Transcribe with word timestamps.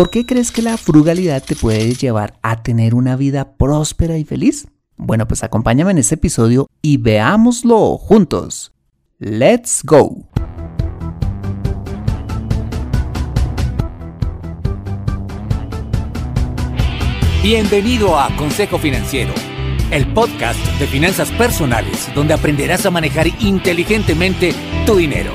¿Por 0.00 0.08
qué 0.08 0.24
crees 0.24 0.50
que 0.50 0.62
la 0.62 0.78
frugalidad 0.78 1.44
te 1.44 1.54
puede 1.54 1.92
llevar 1.92 2.38
a 2.40 2.62
tener 2.62 2.94
una 2.94 3.16
vida 3.16 3.58
próspera 3.58 4.16
y 4.16 4.24
feliz? 4.24 4.66
Bueno, 4.96 5.28
pues 5.28 5.44
acompáñame 5.44 5.90
en 5.90 5.98
este 5.98 6.14
episodio 6.14 6.68
y 6.80 6.96
veámoslo 6.96 7.98
juntos. 7.98 8.72
¡Let's 9.18 9.82
go! 9.84 10.26
Bienvenido 17.42 18.18
a 18.18 18.34
Consejo 18.36 18.78
Financiero, 18.78 19.34
el 19.90 20.10
podcast 20.14 20.58
de 20.78 20.86
finanzas 20.86 21.30
personales 21.32 22.08
donde 22.14 22.32
aprenderás 22.32 22.86
a 22.86 22.90
manejar 22.90 23.26
inteligentemente 23.42 24.54
tu 24.86 24.96
dinero, 24.96 25.34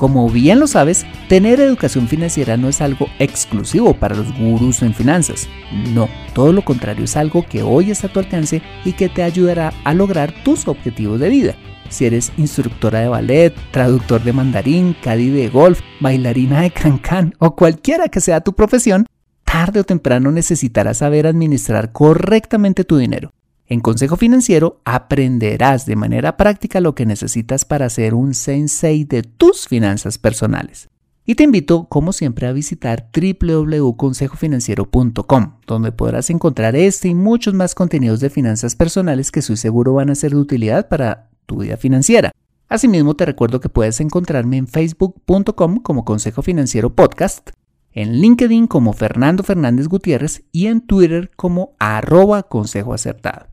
Como 0.00 0.30
bien 0.30 0.60
lo 0.60 0.66
sabes, 0.66 1.04
tener 1.28 1.60
educación 1.60 2.08
financiera 2.08 2.56
no 2.56 2.70
es 2.70 2.80
algo 2.80 3.08
exclusivo 3.18 3.92
para 3.92 4.16
los 4.16 4.34
gurús 4.38 4.80
en 4.80 4.94
finanzas. 4.94 5.46
No, 5.92 6.08
todo 6.32 6.54
lo 6.54 6.64
contrario 6.64 7.04
es 7.04 7.18
algo 7.18 7.44
que 7.46 7.62
hoy 7.62 7.90
está 7.90 8.06
a 8.06 8.10
tu 8.14 8.18
alcance 8.18 8.62
y 8.86 8.94
que 8.94 9.10
te 9.10 9.22
ayudará 9.22 9.74
a 9.84 9.92
lograr 9.92 10.32
tus 10.42 10.68
objetivos 10.68 11.20
de 11.20 11.28
vida. 11.28 11.54
Si 11.90 12.06
eres 12.06 12.32
instructora 12.38 13.00
de 13.00 13.08
ballet, 13.08 13.54
traductor 13.72 14.24
de 14.24 14.32
mandarín, 14.32 14.96
cadí 15.02 15.28
de 15.28 15.50
golf, 15.50 15.82
bailarina 16.00 16.62
de 16.62 16.70
cancán 16.70 17.34
o 17.38 17.54
cualquiera 17.54 18.08
que 18.08 18.22
sea 18.22 18.40
tu 18.40 18.54
profesión, 18.54 19.04
tarde 19.44 19.80
o 19.80 19.84
temprano 19.84 20.32
necesitarás 20.32 20.96
saber 20.96 21.26
administrar 21.26 21.92
correctamente 21.92 22.84
tu 22.84 22.96
dinero. 22.96 23.34
En 23.70 23.78
Consejo 23.78 24.16
Financiero 24.16 24.80
aprenderás 24.84 25.86
de 25.86 25.94
manera 25.94 26.36
práctica 26.36 26.80
lo 26.80 26.96
que 26.96 27.06
necesitas 27.06 27.64
para 27.64 27.88
ser 27.88 28.14
un 28.14 28.34
sensei 28.34 29.04
de 29.04 29.22
tus 29.22 29.68
finanzas 29.68 30.18
personales. 30.18 30.88
Y 31.24 31.36
te 31.36 31.44
invito, 31.44 31.84
como 31.84 32.12
siempre, 32.12 32.48
a 32.48 32.52
visitar 32.52 33.08
www.consejofinanciero.com, 33.14 35.52
donde 35.68 35.92
podrás 35.92 36.30
encontrar 36.30 36.74
este 36.74 37.06
y 37.06 37.14
muchos 37.14 37.54
más 37.54 37.76
contenidos 37.76 38.18
de 38.18 38.28
finanzas 38.28 38.74
personales 38.74 39.30
que 39.30 39.38
estoy 39.38 39.56
seguro 39.56 39.94
van 39.94 40.10
a 40.10 40.16
ser 40.16 40.32
de 40.32 40.38
utilidad 40.38 40.88
para 40.88 41.30
tu 41.46 41.58
vida 41.58 41.76
financiera. 41.76 42.32
Asimismo, 42.68 43.14
te 43.14 43.24
recuerdo 43.24 43.60
que 43.60 43.68
puedes 43.68 44.00
encontrarme 44.00 44.56
en 44.56 44.66
facebook.com 44.66 45.76
como 45.76 46.04
Consejo 46.04 46.42
Financiero 46.42 46.96
Podcast, 46.96 47.50
en 47.92 48.14
LinkedIn 48.14 48.66
como 48.66 48.94
Fernando 48.94 49.44
Fernández 49.44 49.86
Gutiérrez 49.86 50.42
y 50.50 50.66
en 50.66 50.80
Twitter 50.80 51.30
como 51.36 51.76
arroba 51.78 52.42
Consejo 52.42 52.94
Acertado. 52.94 53.46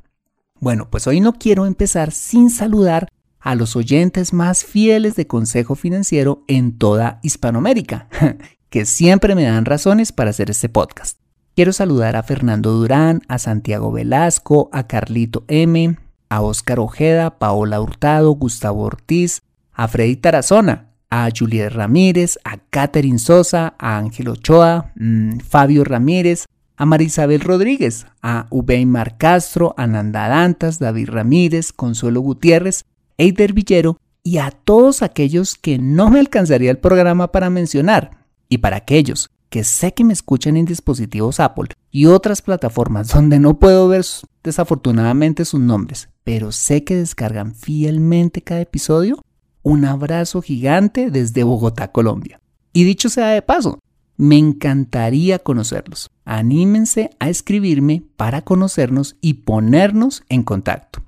Bueno, 0.59 0.87
pues 0.89 1.05
hoy 1.05 1.19
no 1.19 1.33
quiero 1.33 1.65
empezar 1.65 2.11
sin 2.11 2.49
saludar 2.49 3.07
a 3.39 3.53
los 3.53 3.75
oyentes 3.75 4.33
más 4.33 4.65
fieles 4.65 5.15
de 5.15 5.27
Consejo 5.27 5.75
Financiero 5.75 6.43
en 6.47 6.77
toda 6.77 7.19
Hispanoamérica, 7.21 8.07
que 8.69 8.85
siempre 8.85 9.35
me 9.35 9.43
dan 9.43 9.65
razones 9.65 10.11
para 10.11 10.31
hacer 10.31 10.49
este 10.49 10.67
podcast. 10.67 11.19
Quiero 11.55 11.73
saludar 11.73 12.15
a 12.15 12.23
Fernando 12.23 12.71
Durán, 12.71 13.21
a 13.27 13.37
Santiago 13.37 13.91
Velasco, 13.91 14.69
a 14.73 14.87
Carlito 14.87 15.43
M, 15.47 15.97
a 16.29 16.41
Óscar 16.41 16.79
Ojeda, 16.79 17.37
Paola 17.37 17.79
Hurtado, 17.79 18.31
Gustavo 18.31 18.83
Ortiz, 18.83 19.41
a 19.73 19.87
Freddy 19.87 20.15
Tarazona, 20.15 20.87
a 21.09 21.29
Juliet 21.35 21.71
Ramírez, 21.71 22.39
a 22.43 22.57
Catherine 22.57 23.19
Sosa, 23.19 23.75
a 23.77 23.97
Ángel 23.97 24.29
Ochoa, 24.29 24.91
mm, 24.95 25.39
Fabio 25.39 25.83
Ramírez, 25.83 26.45
a 26.77 26.85
Marisabel 26.85 27.41
Rodríguez, 27.41 28.05
a 28.21 28.47
Ubeimar 28.49 29.17
Castro, 29.17 29.73
a 29.77 29.87
Nanda 29.87 30.29
Dantas, 30.29 30.79
David 30.79 31.09
Ramírez, 31.09 31.73
Consuelo 31.73 32.21
Gutiérrez, 32.21 32.85
Eider 33.17 33.53
Villero 33.53 33.97
y 34.23 34.37
a 34.37 34.51
todos 34.51 35.01
aquellos 35.01 35.55
que 35.55 35.79
no 35.79 36.09
me 36.09 36.19
alcanzaría 36.19 36.71
el 36.71 36.77
programa 36.77 37.31
para 37.31 37.49
mencionar, 37.49 38.25
y 38.49 38.59
para 38.59 38.77
aquellos 38.77 39.29
que 39.49 39.63
sé 39.63 39.93
que 39.93 40.03
me 40.03 40.13
escuchan 40.13 40.57
en 40.57 40.65
dispositivos 40.65 41.39
Apple 41.39 41.69
y 41.91 42.05
otras 42.05 42.41
plataformas 42.41 43.07
donde 43.09 43.39
no 43.39 43.59
puedo 43.59 43.87
ver 43.87 44.05
desafortunadamente 44.43 45.45
sus 45.45 45.59
nombres, 45.59 46.09
pero 46.23 46.51
sé 46.51 46.83
que 46.83 46.95
descargan 46.95 47.55
fielmente 47.55 48.41
cada 48.41 48.61
episodio, 48.61 49.23
un 49.63 49.85
abrazo 49.85 50.41
gigante 50.41 51.11
desde 51.11 51.43
Bogotá, 51.43 51.91
Colombia. 51.91 52.39
Y 52.73 52.83
dicho 52.83 53.09
sea 53.09 53.29
de 53.29 53.41
paso, 53.41 53.79
me 54.17 54.37
encantaría 54.37 55.39
conocerlos. 55.39 56.09
Anímense 56.25 57.11
a 57.19 57.29
escribirme 57.29 58.03
para 58.17 58.41
conocernos 58.41 59.15
y 59.21 59.35
ponernos 59.35 60.23
en 60.27 60.43
contacto. 60.43 61.03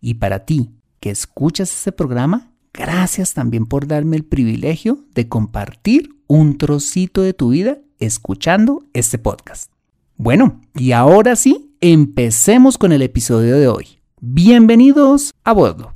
Y 0.00 0.14
para 0.14 0.46
ti, 0.46 0.70
que 1.00 1.10
escuchas 1.10 1.74
este 1.74 1.92
programa, 1.92 2.52
gracias 2.72 3.34
también 3.34 3.66
por 3.66 3.86
darme 3.86 4.16
el 4.16 4.24
privilegio 4.24 5.00
de 5.14 5.28
compartir 5.28 6.10
un 6.26 6.56
trocito 6.56 7.20
de 7.20 7.34
tu 7.34 7.50
vida 7.50 7.78
escuchando 7.98 8.84
este 8.92 9.18
podcast. 9.18 9.70
Bueno, 10.16 10.60
y 10.74 10.92
ahora 10.92 11.36
sí, 11.36 11.74
empecemos 11.80 12.78
con 12.78 12.92
el 12.92 13.02
episodio 13.02 13.56
de 13.56 13.68
hoy. 13.68 13.98
Bienvenidos 14.20 15.34
a 15.42 15.52
bordo. 15.52 15.92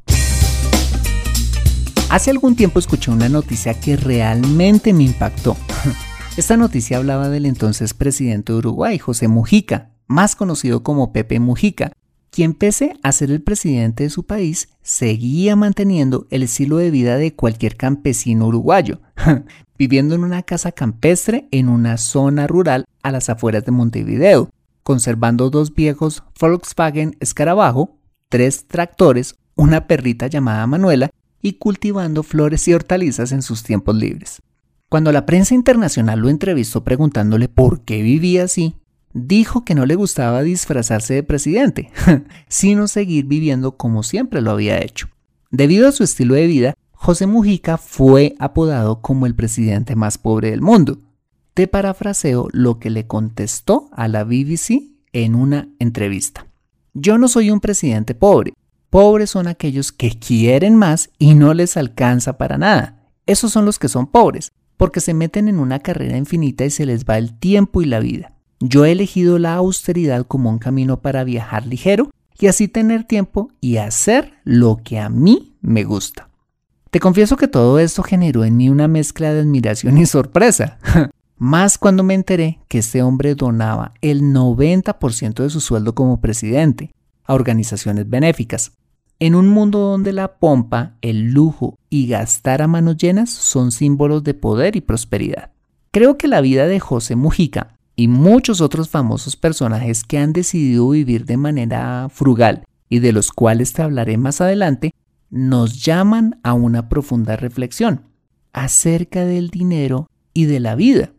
Hace 2.10 2.30
algún 2.30 2.56
tiempo 2.56 2.78
escuché 2.78 3.10
una 3.10 3.28
noticia 3.28 3.78
que 3.78 3.96
realmente 3.96 4.92
me 4.92 5.04
impactó. 5.04 5.56
Esta 6.38 6.56
noticia 6.56 6.98
hablaba 6.98 7.30
del 7.30 7.46
entonces 7.46 7.94
presidente 7.94 8.52
de 8.52 8.58
Uruguay, 8.58 8.96
José 8.96 9.26
Mujica, 9.26 9.90
más 10.06 10.36
conocido 10.36 10.84
como 10.84 11.12
Pepe 11.12 11.40
Mujica, 11.40 11.90
quien 12.30 12.54
pese 12.54 12.94
a 13.02 13.10
ser 13.10 13.32
el 13.32 13.42
presidente 13.42 14.04
de 14.04 14.10
su 14.10 14.22
país, 14.22 14.68
seguía 14.80 15.56
manteniendo 15.56 16.28
el 16.30 16.44
estilo 16.44 16.76
de 16.76 16.92
vida 16.92 17.16
de 17.16 17.34
cualquier 17.34 17.76
campesino 17.76 18.46
uruguayo, 18.46 19.00
viviendo 19.80 20.14
en 20.14 20.22
una 20.22 20.44
casa 20.44 20.70
campestre 20.70 21.48
en 21.50 21.68
una 21.68 21.96
zona 21.96 22.46
rural 22.46 22.84
a 23.02 23.10
las 23.10 23.28
afueras 23.30 23.64
de 23.64 23.72
Montevideo, 23.72 24.48
conservando 24.84 25.50
dos 25.50 25.74
viejos 25.74 26.22
Volkswagen 26.40 27.16
Escarabajo, 27.18 27.98
tres 28.28 28.68
tractores, 28.68 29.34
una 29.56 29.88
perrita 29.88 30.28
llamada 30.28 30.68
Manuela 30.68 31.10
y 31.42 31.54
cultivando 31.54 32.22
flores 32.22 32.68
y 32.68 32.74
hortalizas 32.74 33.32
en 33.32 33.42
sus 33.42 33.64
tiempos 33.64 33.96
libres. 33.96 34.40
Cuando 34.88 35.12
la 35.12 35.26
prensa 35.26 35.54
internacional 35.54 36.20
lo 36.20 36.30
entrevistó 36.30 36.82
preguntándole 36.82 37.48
por 37.48 37.82
qué 37.82 38.00
vivía 38.00 38.44
así, 38.44 38.76
dijo 39.12 39.62
que 39.62 39.74
no 39.74 39.84
le 39.84 39.96
gustaba 39.96 40.42
disfrazarse 40.42 41.12
de 41.12 41.22
presidente, 41.22 41.90
sino 42.48 42.88
seguir 42.88 43.26
viviendo 43.26 43.76
como 43.76 44.02
siempre 44.02 44.40
lo 44.40 44.50
había 44.50 44.80
hecho. 44.80 45.08
Debido 45.50 45.88
a 45.88 45.92
su 45.92 46.04
estilo 46.04 46.34
de 46.34 46.46
vida, 46.46 46.74
José 46.92 47.26
Mujica 47.26 47.76
fue 47.76 48.34
apodado 48.38 49.02
como 49.02 49.26
el 49.26 49.34
presidente 49.34 49.94
más 49.94 50.16
pobre 50.16 50.50
del 50.50 50.62
mundo. 50.62 50.98
Te 51.52 51.68
parafraseo 51.68 52.48
lo 52.52 52.78
que 52.78 52.88
le 52.88 53.06
contestó 53.06 53.90
a 53.92 54.08
la 54.08 54.24
BBC 54.24 54.84
en 55.12 55.34
una 55.34 55.68
entrevista. 55.78 56.46
Yo 56.94 57.18
no 57.18 57.28
soy 57.28 57.50
un 57.50 57.60
presidente 57.60 58.14
pobre. 58.14 58.54
Pobres 58.88 59.30
son 59.30 59.48
aquellos 59.48 59.92
que 59.92 60.18
quieren 60.18 60.76
más 60.76 61.10
y 61.18 61.34
no 61.34 61.52
les 61.52 61.76
alcanza 61.76 62.38
para 62.38 62.56
nada. 62.56 63.10
Esos 63.26 63.52
son 63.52 63.66
los 63.66 63.78
que 63.78 63.88
son 63.88 64.06
pobres 64.06 64.50
porque 64.78 65.00
se 65.00 65.12
meten 65.12 65.48
en 65.48 65.58
una 65.58 65.80
carrera 65.80 66.16
infinita 66.16 66.64
y 66.64 66.70
se 66.70 66.86
les 66.86 67.04
va 67.04 67.18
el 67.18 67.38
tiempo 67.38 67.82
y 67.82 67.84
la 67.84 68.00
vida. 68.00 68.32
Yo 68.60 68.86
he 68.86 68.92
elegido 68.92 69.38
la 69.38 69.54
austeridad 69.54 70.26
como 70.26 70.48
un 70.48 70.58
camino 70.58 71.02
para 71.02 71.24
viajar 71.24 71.66
ligero 71.66 72.10
y 72.38 72.46
así 72.46 72.68
tener 72.68 73.04
tiempo 73.04 73.50
y 73.60 73.76
hacer 73.76 74.32
lo 74.44 74.78
que 74.82 74.98
a 74.98 75.10
mí 75.10 75.56
me 75.60 75.84
gusta. 75.84 76.30
Te 76.90 77.00
confieso 77.00 77.36
que 77.36 77.48
todo 77.48 77.78
esto 77.78 78.02
generó 78.02 78.44
en 78.44 78.56
mí 78.56 78.70
una 78.70 78.88
mezcla 78.88 79.32
de 79.34 79.40
admiración 79.40 79.98
y 79.98 80.06
sorpresa, 80.06 80.78
más 81.36 81.76
cuando 81.76 82.02
me 82.02 82.14
enteré 82.14 82.60
que 82.68 82.78
este 82.78 83.02
hombre 83.02 83.34
donaba 83.34 83.92
el 84.00 84.22
90% 84.22 85.42
de 85.42 85.50
su 85.50 85.60
sueldo 85.60 85.94
como 85.94 86.20
presidente 86.20 86.92
a 87.24 87.34
organizaciones 87.34 88.08
benéficas. 88.08 88.72
En 89.20 89.34
un 89.34 89.48
mundo 89.48 89.78
donde 89.78 90.12
la 90.12 90.38
pompa, 90.38 90.94
el 91.02 91.32
lujo 91.32 91.76
y 91.90 92.06
gastar 92.06 92.62
a 92.62 92.68
manos 92.68 92.96
llenas 92.96 93.30
son 93.30 93.72
símbolos 93.72 94.22
de 94.22 94.34
poder 94.34 94.76
y 94.76 94.80
prosperidad. 94.80 95.50
Creo 95.90 96.16
que 96.16 96.28
la 96.28 96.40
vida 96.40 96.66
de 96.66 96.78
José 96.78 97.16
Mujica 97.16 97.76
y 97.96 98.06
muchos 98.06 98.60
otros 98.60 98.88
famosos 98.88 99.34
personajes 99.34 100.04
que 100.04 100.18
han 100.18 100.32
decidido 100.32 100.88
vivir 100.90 101.24
de 101.24 101.36
manera 101.36 102.08
frugal 102.10 102.64
y 102.88 103.00
de 103.00 103.12
los 103.12 103.32
cuales 103.32 103.72
te 103.72 103.82
hablaré 103.82 104.16
más 104.16 104.40
adelante, 104.40 104.94
nos 105.30 105.84
llaman 105.84 106.38
a 106.42 106.52
una 106.52 106.88
profunda 106.88 107.36
reflexión 107.36 108.02
acerca 108.52 109.24
del 109.24 109.50
dinero 109.50 110.08
y 110.32 110.46
de 110.46 110.60
la 110.60 110.74
vida, 110.74 111.12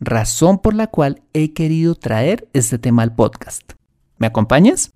razón 0.00 0.60
por 0.60 0.74
la 0.74 0.86
cual 0.86 1.22
he 1.32 1.52
querido 1.52 1.94
traer 1.94 2.48
este 2.52 2.78
tema 2.78 3.02
al 3.02 3.14
podcast. 3.14 3.72
¿Me 4.18 4.26
acompañas? 4.26 4.93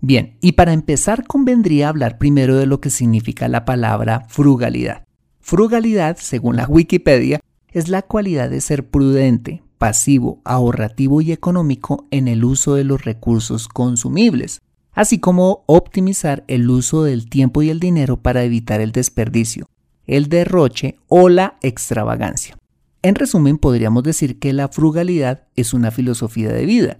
Bien, 0.00 0.36
y 0.40 0.52
para 0.52 0.72
empezar 0.72 1.26
convendría 1.26 1.88
hablar 1.88 2.18
primero 2.18 2.56
de 2.56 2.66
lo 2.66 2.80
que 2.80 2.90
significa 2.90 3.48
la 3.48 3.64
palabra 3.64 4.26
frugalidad. 4.28 5.04
Frugalidad, 5.40 6.16
según 6.20 6.56
la 6.56 6.66
Wikipedia, 6.66 7.40
es 7.70 7.88
la 7.88 8.02
cualidad 8.02 8.50
de 8.50 8.60
ser 8.60 8.88
prudente, 8.88 9.62
pasivo, 9.78 10.40
ahorrativo 10.44 11.20
y 11.20 11.32
económico 11.32 12.06
en 12.10 12.28
el 12.28 12.44
uso 12.44 12.74
de 12.74 12.84
los 12.84 13.04
recursos 13.04 13.68
consumibles, 13.68 14.60
así 14.92 15.18
como 15.18 15.64
optimizar 15.66 16.44
el 16.48 16.68
uso 16.70 17.04
del 17.04 17.28
tiempo 17.28 17.62
y 17.62 17.70
el 17.70 17.80
dinero 17.80 18.16
para 18.16 18.44
evitar 18.44 18.80
el 18.80 18.92
desperdicio, 18.92 19.66
el 20.06 20.28
derroche 20.28 20.96
o 21.08 21.28
la 21.28 21.58
extravagancia. 21.62 22.56
En 23.02 23.14
resumen, 23.14 23.58
podríamos 23.58 24.02
decir 24.02 24.38
que 24.38 24.52
la 24.52 24.68
frugalidad 24.68 25.44
es 25.54 25.74
una 25.74 25.90
filosofía 25.90 26.52
de 26.52 26.66
vida. 26.66 26.98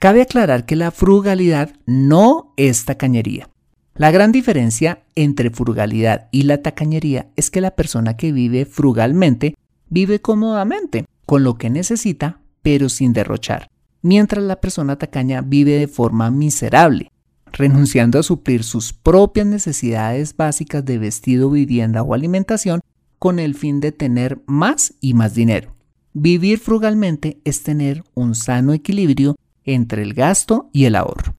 Cabe 0.00 0.22
aclarar 0.22 0.64
que 0.64 0.76
la 0.76 0.92
frugalidad 0.92 1.74
no 1.84 2.54
es 2.56 2.86
tacañería. 2.86 3.50
La 3.94 4.10
gran 4.10 4.32
diferencia 4.32 5.02
entre 5.14 5.50
frugalidad 5.50 6.28
y 6.32 6.44
la 6.44 6.62
tacañería 6.62 7.28
es 7.36 7.50
que 7.50 7.60
la 7.60 7.72
persona 7.72 8.16
que 8.16 8.32
vive 8.32 8.64
frugalmente 8.64 9.56
vive 9.90 10.18
cómodamente, 10.22 11.04
con 11.26 11.44
lo 11.44 11.58
que 11.58 11.68
necesita, 11.68 12.40
pero 12.62 12.88
sin 12.88 13.12
derrochar, 13.12 13.68
mientras 14.00 14.42
la 14.42 14.58
persona 14.58 14.96
tacaña 14.96 15.42
vive 15.42 15.72
de 15.72 15.86
forma 15.86 16.30
miserable, 16.30 17.12
renunciando 17.52 18.18
a 18.18 18.22
suplir 18.22 18.64
sus 18.64 18.94
propias 18.94 19.46
necesidades 19.46 20.34
básicas 20.34 20.82
de 20.82 20.96
vestido, 20.96 21.50
vivienda 21.50 22.02
o 22.02 22.14
alimentación 22.14 22.80
con 23.18 23.38
el 23.38 23.54
fin 23.54 23.80
de 23.80 23.92
tener 23.92 24.40
más 24.46 24.94
y 25.02 25.12
más 25.12 25.34
dinero. 25.34 25.74
Vivir 26.14 26.58
frugalmente 26.58 27.38
es 27.44 27.62
tener 27.62 28.02
un 28.14 28.34
sano 28.34 28.72
equilibrio 28.72 29.36
entre 29.74 30.02
el 30.02 30.14
gasto 30.14 30.70
y 30.72 30.84
el 30.84 30.96
ahorro. 30.96 31.34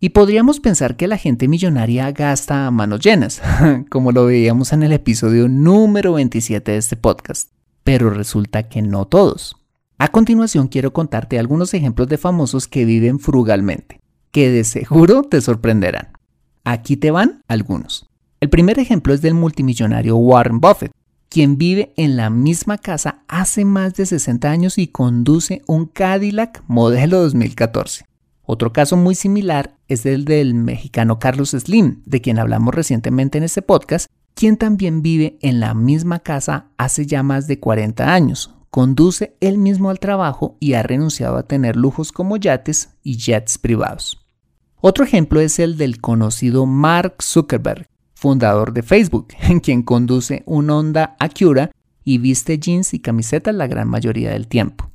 Y 0.00 0.10
podríamos 0.10 0.58
pensar 0.58 0.96
que 0.96 1.06
la 1.06 1.16
gente 1.16 1.46
millonaria 1.46 2.10
gasta 2.10 2.66
a 2.66 2.70
manos 2.70 3.00
llenas, 3.00 3.40
como 3.88 4.10
lo 4.10 4.26
veíamos 4.26 4.72
en 4.72 4.82
el 4.82 4.92
episodio 4.92 5.48
número 5.48 6.14
27 6.14 6.72
de 6.72 6.78
este 6.78 6.96
podcast, 6.96 7.52
pero 7.84 8.10
resulta 8.10 8.68
que 8.68 8.82
no 8.82 9.04
todos. 9.04 9.56
A 9.98 10.08
continuación 10.08 10.66
quiero 10.66 10.92
contarte 10.92 11.38
algunos 11.38 11.72
ejemplos 11.74 12.08
de 12.08 12.18
famosos 12.18 12.66
que 12.66 12.84
viven 12.84 13.20
frugalmente, 13.20 14.00
que 14.32 14.50
de 14.50 14.64
seguro 14.64 15.22
te 15.22 15.40
sorprenderán. 15.40 16.08
Aquí 16.64 16.96
te 16.96 17.12
van 17.12 17.42
algunos. 17.46 18.08
El 18.40 18.50
primer 18.50 18.80
ejemplo 18.80 19.14
es 19.14 19.22
del 19.22 19.34
multimillonario 19.34 20.16
Warren 20.16 20.58
Buffett, 20.58 20.90
quien 21.32 21.56
vive 21.56 21.94
en 21.96 22.18
la 22.18 22.28
misma 22.28 22.76
casa 22.76 23.22
hace 23.26 23.64
más 23.64 23.94
de 23.94 24.04
60 24.04 24.50
años 24.50 24.76
y 24.76 24.88
conduce 24.88 25.62
un 25.66 25.86
Cadillac 25.86 26.62
modelo 26.68 27.22
2014. 27.22 28.04
Otro 28.42 28.74
caso 28.74 28.98
muy 28.98 29.14
similar 29.14 29.78
es 29.88 30.04
el 30.04 30.26
del 30.26 30.52
mexicano 30.52 31.18
Carlos 31.18 31.52
Slim, 31.52 32.02
de 32.04 32.20
quien 32.20 32.38
hablamos 32.38 32.74
recientemente 32.74 33.38
en 33.38 33.44
este 33.44 33.62
podcast, 33.62 34.10
quien 34.34 34.58
también 34.58 35.00
vive 35.00 35.38
en 35.40 35.58
la 35.58 35.72
misma 35.72 36.18
casa 36.18 36.66
hace 36.76 37.06
ya 37.06 37.22
más 37.22 37.46
de 37.46 37.58
40 37.58 38.12
años, 38.12 38.54
conduce 38.68 39.34
él 39.40 39.56
mismo 39.56 39.88
al 39.88 40.00
trabajo 40.00 40.58
y 40.60 40.74
ha 40.74 40.82
renunciado 40.82 41.38
a 41.38 41.44
tener 41.44 41.76
lujos 41.76 42.12
como 42.12 42.36
yates 42.36 42.90
y 43.02 43.16
jets 43.16 43.56
privados. 43.56 44.20
Otro 44.82 45.02
ejemplo 45.02 45.40
es 45.40 45.58
el 45.58 45.78
del 45.78 45.98
conocido 45.98 46.66
Mark 46.66 47.22
Zuckerberg, 47.22 47.86
fundador 48.22 48.72
de 48.72 48.84
Facebook, 48.84 49.28
en 49.40 49.58
quien 49.58 49.82
conduce 49.82 50.44
un 50.46 50.70
Honda 50.70 51.16
Acura 51.18 51.72
y 52.04 52.18
viste 52.18 52.58
jeans 52.58 52.94
y 52.94 53.00
camisetas 53.00 53.54
la 53.54 53.66
gran 53.66 53.88
mayoría 53.88 54.30
del 54.30 54.46
tiempo. 54.46 54.90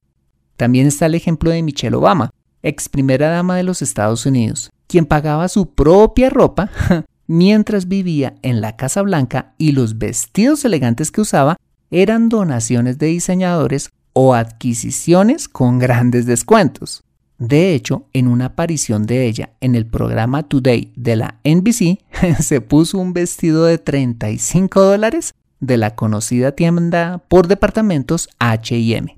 También 0.56 0.88
está 0.88 1.08
el 1.08 1.16
ejemplo 1.16 1.52
de 1.52 1.62
Michelle 1.62 1.96
Obama, 1.96 2.32
ex 2.64 2.88
primera 2.88 3.28
dama 3.28 3.58
de 3.58 3.64
los 3.64 3.82
Estados 3.82 4.26
Unidos, 4.26 4.72
quien 4.88 5.06
pagaba 5.06 5.50
su 5.50 5.74
propia 5.74 6.30
ropa 6.30 6.72
mientras 7.28 7.90
vivía 7.90 8.36
en 8.44 8.62
la 8.62 8.78
Casa 8.78 9.02
Blanca 9.02 9.54
y 9.58 9.74
los 9.74 9.98
vestidos 9.98 10.64
elegantes 10.64 11.12
que 11.12 11.22
usaba 11.22 11.58
eran 11.92 12.30
donaciones 12.30 12.98
de 12.98 13.08
diseñadores 13.08 13.90
o 14.14 14.36
adquisiciones 14.36 15.50
con 15.50 15.80
grandes 15.80 16.26
descuentos. 16.26 17.04
De 17.40 17.76
hecho, 17.76 18.06
en 18.14 18.28
una 18.28 18.46
aparición 18.46 19.06
de 19.06 19.28
ella 19.28 19.52
en 19.62 19.76
el 19.76 19.86
programa 19.86 20.44
Today 20.44 20.92
de 20.96 21.16
la 21.16 21.40
NBC, 21.44 22.00
se 22.42 22.62
puso 22.62 22.98
un 22.98 23.14
vestido 23.14 23.66
de 23.66 23.78
35 23.78 24.82
dólares 24.82 25.36
de 25.60 25.78
la 25.78 25.96
conocida 25.96 26.54
tienda 26.54 27.24
por 27.28 27.48
departamentos 27.48 28.30
HM. 28.40 29.18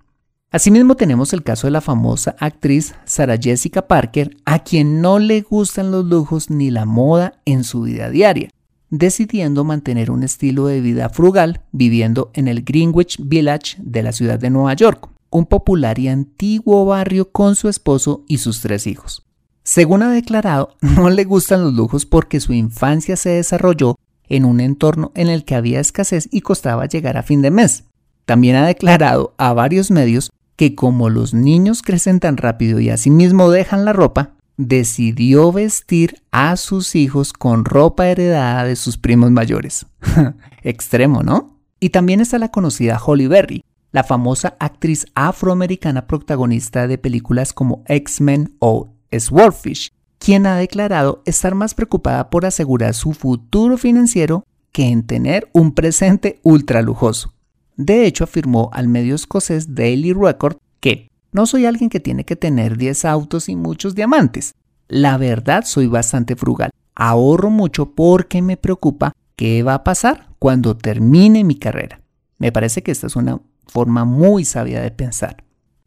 Asimismo 0.51 0.95
tenemos 0.95 1.31
el 1.33 1.43
caso 1.43 1.67
de 1.67 1.71
la 1.71 1.81
famosa 1.81 2.35
actriz 2.39 2.95
Sarah 3.05 3.37
Jessica 3.37 3.87
Parker, 3.87 4.35
a 4.45 4.59
quien 4.63 4.99
no 4.99 5.19
le 5.19 5.41
gustan 5.41 5.91
los 5.91 6.05
lujos 6.05 6.49
ni 6.49 6.71
la 6.71 6.85
moda 6.85 7.35
en 7.45 7.63
su 7.63 7.83
vida 7.83 8.09
diaria, 8.09 8.49
decidiendo 8.89 9.63
mantener 9.63 10.09
un 10.09 10.23
estilo 10.23 10.65
de 10.65 10.81
vida 10.81 11.09
frugal 11.09 11.61
viviendo 11.71 12.31
en 12.33 12.47
el 12.47 12.63
Greenwich 12.63 13.17
Village 13.23 13.77
de 13.79 14.01
la 14.01 14.11
ciudad 14.11 14.39
de 14.39 14.49
Nueva 14.49 14.73
York, 14.73 15.09
un 15.29 15.45
popular 15.45 15.99
y 15.99 16.07
antiguo 16.07 16.85
barrio 16.85 17.31
con 17.31 17.55
su 17.55 17.69
esposo 17.69 18.23
y 18.27 18.39
sus 18.39 18.61
tres 18.61 18.87
hijos. 18.87 19.25
Según 19.63 20.03
ha 20.03 20.11
declarado, 20.11 20.75
no 20.81 21.09
le 21.09 21.25
gustan 21.25 21.63
los 21.63 21.73
lujos 21.73 22.05
porque 22.05 22.39
su 22.39 22.53
infancia 22.53 23.15
se 23.15 23.29
desarrolló 23.29 23.95
en 24.27 24.45
un 24.45 24.59
entorno 24.59 25.11
en 25.15 25.27
el 25.27 25.45
que 25.45 25.55
había 25.55 25.79
escasez 25.79 26.27
y 26.31 26.41
costaba 26.41 26.85
llegar 26.85 27.17
a 27.17 27.23
fin 27.23 27.41
de 27.41 27.51
mes. 27.51 27.83
También 28.25 28.55
ha 28.55 28.65
declarado 28.65 29.33
a 29.37 29.53
varios 29.53 29.89
medios 29.91 30.29
que 30.55 30.75
como 30.75 31.09
los 31.09 31.33
niños 31.33 31.81
crecen 31.81 32.19
tan 32.19 32.37
rápido 32.37 32.79
y 32.79 32.89
asimismo 32.89 33.49
dejan 33.49 33.85
la 33.85 33.93
ropa, 33.93 34.33
decidió 34.57 35.51
vestir 35.53 36.21
a 36.31 36.57
sus 36.57 36.95
hijos 36.95 37.31
con 37.31 37.63
ropa 37.63 38.07
heredada 38.09 38.65
de 38.65 38.75
sus 38.75 38.97
primos 38.97 39.31
mayores. 39.31 39.85
Extremo, 40.63 41.23
¿no? 41.23 41.57
Y 41.79 41.89
también 41.91 42.19
está 42.19 42.37
la 42.39 42.51
conocida 42.51 43.01
Holly 43.03 43.27
Berry, 43.27 43.63
la 43.91 44.03
famosa 44.03 44.55
actriz 44.59 45.05
afroamericana 45.15 46.07
protagonista 46.07 46.87
de 46.87 46.97
películas 46.97 47.53
como 47.53 47.83
X-Men 47.85 48.55
o 48.59 48.93
Swordfish, 49.11 49.91
quien 50.19 50.45
ha 50.45 50.55
declarado 50.57 51.21
estar 51.25 51.55
más 51.55 51.73
preocupada 51.73 52.29
por 52.29 52.45
asegurar 52.45 52.93
su 52.93 53.13
futuro 53.13 53.77
financiero 53.77 54.45
que 54.71 54.87
en 54.87 55.03
tener 55.03 55.49
un 55.53 55.73
presente 55.73 56.39
ultra 56.43 56.81
lujoso. 56.81 57.33
De 57.75 58.05
hecho, 58.05 58.25
afirmó 58.25 58.69
al 58.73 58.87
medio 58.87 59.15
escocés 59.15 59.73
Daily 59.73 60.13
Record 60.13 60.57
que 60.79 61.09
no 61.31 61.45
soy 61.45 61.65
alguien 61.65 61.89
que 61.89 61.99
tiene 61.99 62.25
que 62.25 62.35
tener 62.35 62.77
10 62.77 63.05
autos 63.05 63.49
y 63.49 63.55
muchos 63.55 63.95
diamantes. 63.95 64.53
La 64.87 65.17
verdad, 65.17 65.63
soy 65.65 65.87
bastante 65.87 66.35
frugal. 66.35 66.71
Ahorro 66.95 67.49
mucho 67.49 67.91
porque 67.93 68.41
me 68.41 68.57
preocupa 68.57 69.13
qué 69.35 69.63
va 69.63 69.75
a 69.75 69.83
pasar 69.83 70.27
cuando 70.39 70.75
termine 70.75 71.43
mi 71.43 71.55
carrera. 71.55 72.01
Me 72.37 72.51
parece 72.51 72.81
que 72.81 72.91
esta 72.91 73.07
es 73.07 73.15
una 73.15 73.39
forma 73.69 74.05
muy 74.05 74.45
sabia 74.45 74.81
de 74.81 74.91
pensar. 74.91 75.43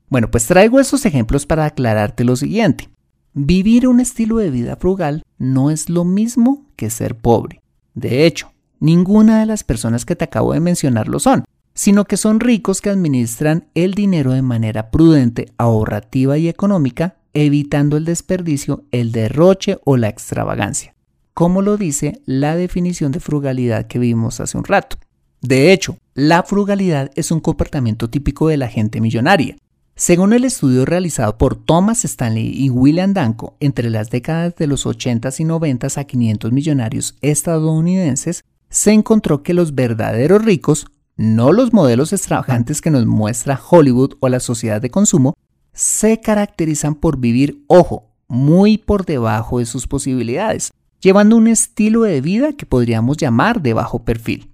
Bueno, 0.08 0.30
pues 0.30 0.46
traigo 0.46 0.78
estos 0.78 1.06
ejemplos 1.06 1.46
para 1.46 1.64
aclararte 1.64 2.24
lo 2.24 2.36
siguiente. 2.36 2.88
Vivir 3.34 3.88
un 3.88 4.00
estilo 4.00 4.36
de 4.36 4.50
vida 4.50 4.76
frugal 4.76 5.22
no 5.38 5.70
es 5.70 5.88
lo 5.88 6.04
mismo 6.04 6.66
que 6.76 6.90
ser 6.90 7.16
pobre. 7.16 7.62
De 7.94 8.26
hecho, 8.26 8.52
ninguna 8.78 9.40
de 9.40 9.46
las 9.46 9.64
personas 9.64 10.04
que 10.04 10.16
te 10.16 10.24
acabo 10.24 10.52
de 10.52 10.60
mencionar 10.60 11.08
lo 11.08 11.18
son, 11.18 11.44
sino 11.74 12.04
que 12.04 12.16
son 12.16 12.40
ricos 12.40 12.80
que 12.80 12.90
administran 12.90 13.68
el 13.74 13.94
dinero 13.94 14.32
de 14.32 14.42
manera 14.42 14.90
prudente, 14.90 15.52
ahorrativa 15.56 16.36
y 16.36 16.48
económica, 16.48 17.16
evitando 17.32 17.96
el 17.96 18.04
desperdicio, 18.04 18.84
el 18.90 19.12
derroche 19.12 19.78
o 19.84 19.96
la 19.96 20.08
extravagancia, 20.08 20.94
como 21.32 21.62
lo 21.62 21.76
dice 21.76 22.20
la 22.26 22.56
definición 22.56 23.12
de 23.12 23.20
frugalidad 23.20 23.86
que 23.86 23.98
vimos 23.98 24.40
hace 24.40 24.58
un 24.58 24.64
rato. 24.64 24.98
De 25.40 25.72
hecho, 25.72 25.96
la 26.14 26.42
frugalidad 26.42 27.10
es 27.14 27.30
un 27.30 27.40
comportamiento 27.40 28.10
típico 28.10 28.48
de 28.48 28.58
la 28.58 28.68
gente 28.68 29.00
millonaria. 29.00 29.56
Según 29.94 30.34
el 30.34 30.44
estudio 30.44 30.84
realizado 30.84 31.38
por 31.38 31.56
Thomas 31.56 32.04
Stanley 32.04 32.52
y 32.54 32.68
William 32.68 33.14
Danko 33.14 33.56
entre 33.60 33.88
las 33.88 34.10
décadas 34.10 34.56
de 34.56 34.66
los 34.66 34.84
80s 34.84 35.40
y 35.40 35.44
90s 35.44 35.96
a 35.98 36.04
500 36.04 36.52
millonarios 36.52 37.16
estadounidenses, 37.22 38.44
se 38.68 38.92
encontró 38.92 39.42
que 39.42 39.54
los 39.54 39.74
verdaderos 39.74 40.44
ricos, 40.44 40.86
no 41.16 41.52
los 41.52 41.72
modelos 41.72 42.12
extravagantes 42.12 42.80
que 42.80 42.90
nos 42.90 43.06
muestra 43.06 43.60
Hollywood 43.70 44.14
o 44.20 44.28
la 44.28 44.40
sociedad 44.40 44.82
de 44.82 44.90
consumo, 44.90 45.34
se 45.72 46.20
caracterizan 46.20 46.94
por 46.94 47.18
vivir, 47.18 47.64
ojo, 47.68 48.10
muy 48.28 48.76
por 48.76 49.06
debajo 49.06 49.60
de 49.60 49.66
sus 49.66 49.86
posibilidades, 49.86 50.72
llevando 51.00 51.36
un 51.36 51.48
estilo 51.48 52.02
de 52.02 52.20
vida 52.20 52.52
que 52.52 52.66
podríamos 52.66 53.16
llamar 53.16 53.62
de 53.62 53.72
bajo 53.72 54.04
perfil. 54.04 54.51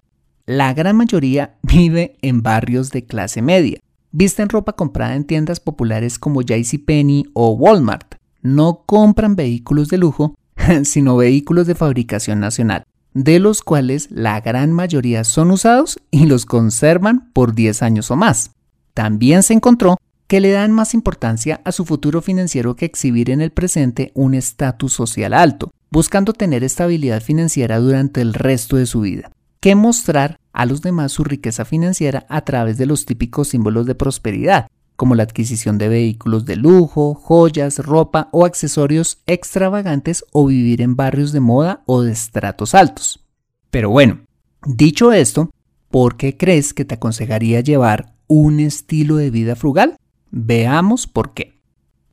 La 0.49 0.73
gran 0.73 0.95
mayoría 0.95 1.57
vive 1.61 2.17
en 2.23 2.41
barrios 2.41 2.89
de 2.89 3.05
clase 3.05 3.39
media, 3.43 3.77
visten 4.11 4.49
ropa 4.49 4.73
comprada 4.73 5.13
en 5.13 5.25
tiendas 5.25 5.59
populares 5.59 6.17
como 6.17 6.41
JCPenney 6.41 7.29
o 7.33 7.51
Walmart, 7.51 8.15
no 8.41 8.81
compran 8.87 9.35
vehículos 9.35 9.89
de 9.89 9.99
lujo, 9.99 10.33
sino 10.85 11.17
vehículos 11.17 11.67
de 11.67 11.75
fabricación 11.75 12.39
nacional, 12.39 12.81
de 13.13 13.37
los 13.37 13.61
cuales 13.61 14.07
la 14.09 14.41
gran 14.41 14.73
mayoría 14.73 15.23
son 15.23 15.51
usados 15.51 15.99
y 16.09 16.25
los 16.25 16.47
conservan 16.47 17.29
por 17.31 17.53
10 17.53 17.83
años 17.83 18.09
o 18.09 18.15
más. 18.15 18.49
También 18.95 19.43
se 19.43 19.53
encontró 19.53 19.97
que 20.25 20.39
le 20.39 20.49
dan 20.49 20.71
más 20.71 20.95
importancia 20.95 21.61
a 21.63 21.71
su 21.71 21.85
futuro 21.85 22.23
financiero 22.23 22.75
que 22.75 22.85
exhibir 22.85 23.29
en 23.29 23.41
el 23.41 23.51
presente 23.51 24.11
un 24.15 24.33
estatus 24.33 24.93
social 24.93 25.35
alto, 25.35 25.69
buscando 25.91 26.33
tener 26.33 26.63
estabilidad 26.63 27.21
financiera 27.21 27.77
durante 27.77 28.21
el 28.21 28.33
resto 28.33 28.77
de 28.77 28.87
su 28.87 29.01
vida, 29.01 29.29
que 29.59 29.75
mostrar 29.75 30.38
a 30.53 30.65
los 30.65 30.81
demás 30.81 31.11
su 31.11 31.23
riqueza 31.23 31.65
financiera 31.65 32.25
a 32.29 32.41
través 32.41 32.77
de 32.77 32.85
los 32.85 33.05
típicos 33.05 33.49
símbolos 33.49 33.85
de 33.85 33.95
prosperidad, 33.95 34.67
como 34.95 35.15
la 35.15 35.23
adquisición 35.23 35.77
de 35.77 35.87
vehículos 35.87 36.45
de 36.45 36.57
lujo, 36.57 37.13
joyas, 37.13 37.79
ropa 37.79 38.27
o 38.31 38.45
accesorios 38.45 39.19
extravagantes 39.27 40.25
o 40.33 40.45
vivir 40.45 40.81
en 40.81 40.95
barrios 40.95 41.31
de 41.31 41.39
moda 41.39 41.83
o 41.85 42.01
de 42.01 42.11
estratos 42.11 42.75
altos. 42.75 43.25
Pero 43.71 43.89
bueno, 43.89 44.19
dicho 44.65 45.13
esto, 45.13 45.51
¿por 45.89 46.17
qué 46.17 46.35
crees 46.35 46.73
que 46.73 46.85
te 46.85 46.95
aconsejaría 46.95 47.61
llevar 47.61 48.13
un 48.27 48.59
estilo 48.59 49.15
de 49.15 49.29
vida 49.29 49.55
frugal? 49.55 49.95
Veamos 50.31 51.07
por 51.07 51.33
qué. 51.33 51.59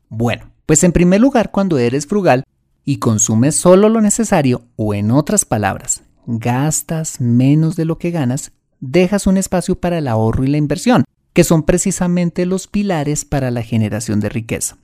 Bueno, 0.08 0.50
pues 0.64 0.84
en 0.84 0.92
primer 0.92 1.20
lugar, 1.20 1.50
cuando 1.50 1.78
eres 1.78 2.06
frugal 2.06 2.44
y 2.84 2.98
consumes 2.98 3.56
solo 3.56 3.88
lo 3.88 4.00
necesario, 4.00 4.62
o 4.76 4.94
en 4.94 5.10
otras 5.10 5.44
palabras, 5.44 6.04
gastas 6.26 7.21
menos 7.21 7.76
de 7.76 7.85
lo 7.85 7.99
que 7.99 8.11
ganas, 8.11 8.52
dejas 8.80 9.26
un 9.26 9.37
espacio 9.37 9.80
para 9.80 9.99
el 9.99 10.09
ahorro 10.09 10.45
y 10.45 10.49
la 10.49 10.59
inversión, 10.59 11.04
que 11.33 11.45
son 11.45 11.62
precisamente 11.62 12.47
los 12.47 12.66
pilares 12.66 13.25
para 13.25 13.50
la 13.50 13.62
generación 13.62 14.21
de 14.21 14.28
riqueza. 14.28 14.76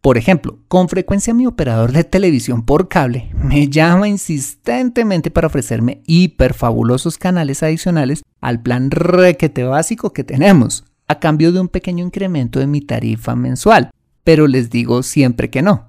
Por 0.00 0.16
ejemplo, 0.16 0.58
con 0.68 0.88
frecuencia 0.88 1.34
mi 1.34 1.46
operador 1.46 1.92
de 1.92 2.04
televisión 2.04 2.64
por 2.64 2.88
cable 2.88 3.30
me 3.34 3.68
llama 3.68 4.08
insistentemente 4.08 5.30
para 5.30 5.48
ofrecerme 5.48 6.02
hiperfabulosos 6.06 7.18
canales 7.18 7.62
adicionales 7.62 8.22
al 8.40 8.62
plan 8.62 8.90
requete 8.90 9.64
básico 9.64 10.12
que 10.12 10.22
tenemos, 10.22 10.84
a 11.08 11.18
cambio 11.18 11.50
de 11.50 11.60
un 11.60 11.68
pequeño 11.68 12.04
incremento 12.04 12.60
de 12.60 12.68
mi 12.68 12.80
tarifa 12.80 13.34
mensual, 13.34 13.90
pero 14.22 14.46
les 14.46 14.70
digo 14.70 15.02
siempre 15.02 15.50
que 15.50 15.62
no. 15.62 15.88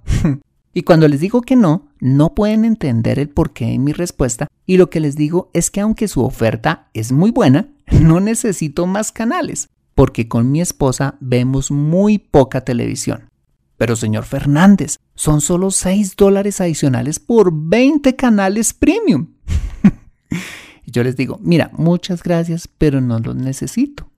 y 0.74 0.82
cuando 0.82 1.08
les 1.08 1.20
digo 1.20 1.42
que 1.42 1.56
no, 1.56 1.89
no 2.00 2.34
pueden 2.34 2.66
entender 2.66 3.20
el 3.20 3.30
porqué 3.30 3.66
de 3.68 3.80
mi 3.80 3.92
respuesta 3.92 4.48
y 4.66 4.78
lo 4.78 4.90
que 4.90 5.00
les 5.00 5.16
digo 5.16 5.50
es 5.54 5.70
que 5.72 5.82
aunque 5.82 6.08
su 6.08 6.24
oferta 6.24 6.90
es 6.94 7.12
muy 7.12 7.32
buena, 7.32 7.70
no 8.02 8.20
necesito 8.20 8.86
más 8.86 9.12
canales, 9.12 9.70
porque 9.96 10.28
con 10.28 10.52
mi 10.52 10.62
esposa 10.62 11.16
vemos 11.20 11.72
muy 11.72 12.18
poca 12.18 12.62
televisión. 12.62 13.30
Pero 13.78 13.96
señor 13.96 14.26
Fernández, 14.26 14.98
son 15.16 15.42
solo 15.42 15.72
6 15.72 16.16
dólares 16.16 16.60
adicionales 16.62 17.20
por 17.20 17.52
20 17.54 18.16
canales 18.16 18.74
premium. 18.74 19.28
yo 20.86 21.04
les 21.04 21.16
digo, 21.16 21.40
mira, 21.42 21.72
muchas 21.74 22.22
gracias, 22.22 22.68
pero 22.68 23.00
no 23.00 23.20
los 23.20 23.36
necesito. 23.36 24.10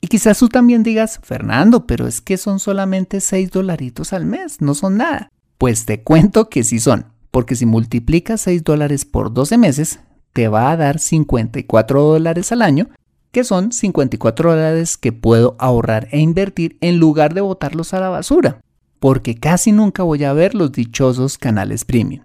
Y 0.00 0.08
quizás 0.08 0.38
tú 0.38 0.48
también 0.48 0.82
digas, 0.82 1.18
Fernando, 1.22 1.86
pero 1.86 2.06
es 2.06 2.20
que 2.20 2.36
son 2.36 2.60
solamente 2.60 3.20
6 3.20 3.50
dolaritos 3.50 4.12
al 4.12 4.24
mes, 4.24 4.60
no 4.60 4.74
son 4.74 4.98
nada. 4.98 5.30
Pues 5.58 5.86
te 5.86 6.02
cuento 6.02 6.50
que 6.50 6.64
sí 6.64 6.78
son, 6.78 7.06
porque 7.30 7.56
si 7.56 7.64
multiplicas 7.64 8.42
6 8.42 8.62
dólares 8.62 9.04
por 9.06 9.32
12 9.32 9.56
meses, 9.56 10.00
te 10.34 10.48
va 10.48 10.70
a 10.70 10.76
dar 10.76 10.98
54 10.98 12.02
dólares 12.02 12.52
al 12.52 12.60
año, 12.60 12.90
que 13.32 13.42
son 13.42 13.72
54 13.72 14.50
dólares 14.50 14.98
que 14.98 15.12
puedo 15.12 15.56
ahorrar 15.58 16.08
e 16.10 16.18
invertir 16.18 16.76
en 16.82 16.98
lugar 16.98 17.32
de 17.32 17.40
botarlos 17.40 17.94
a 17.94 18.00
la 18.00 18.10
basura, 18.10 18.60
porque 18.98 19.34
casi 19.34 19.72
nunca 19.72 20.02
voy 20.02 20.24
a 20.24 20.34
ver 20.34 20.54
los 20.54 20.72
dichosos 20.72 21.38
canales 21.38 21.86
premium. 21.86 22.24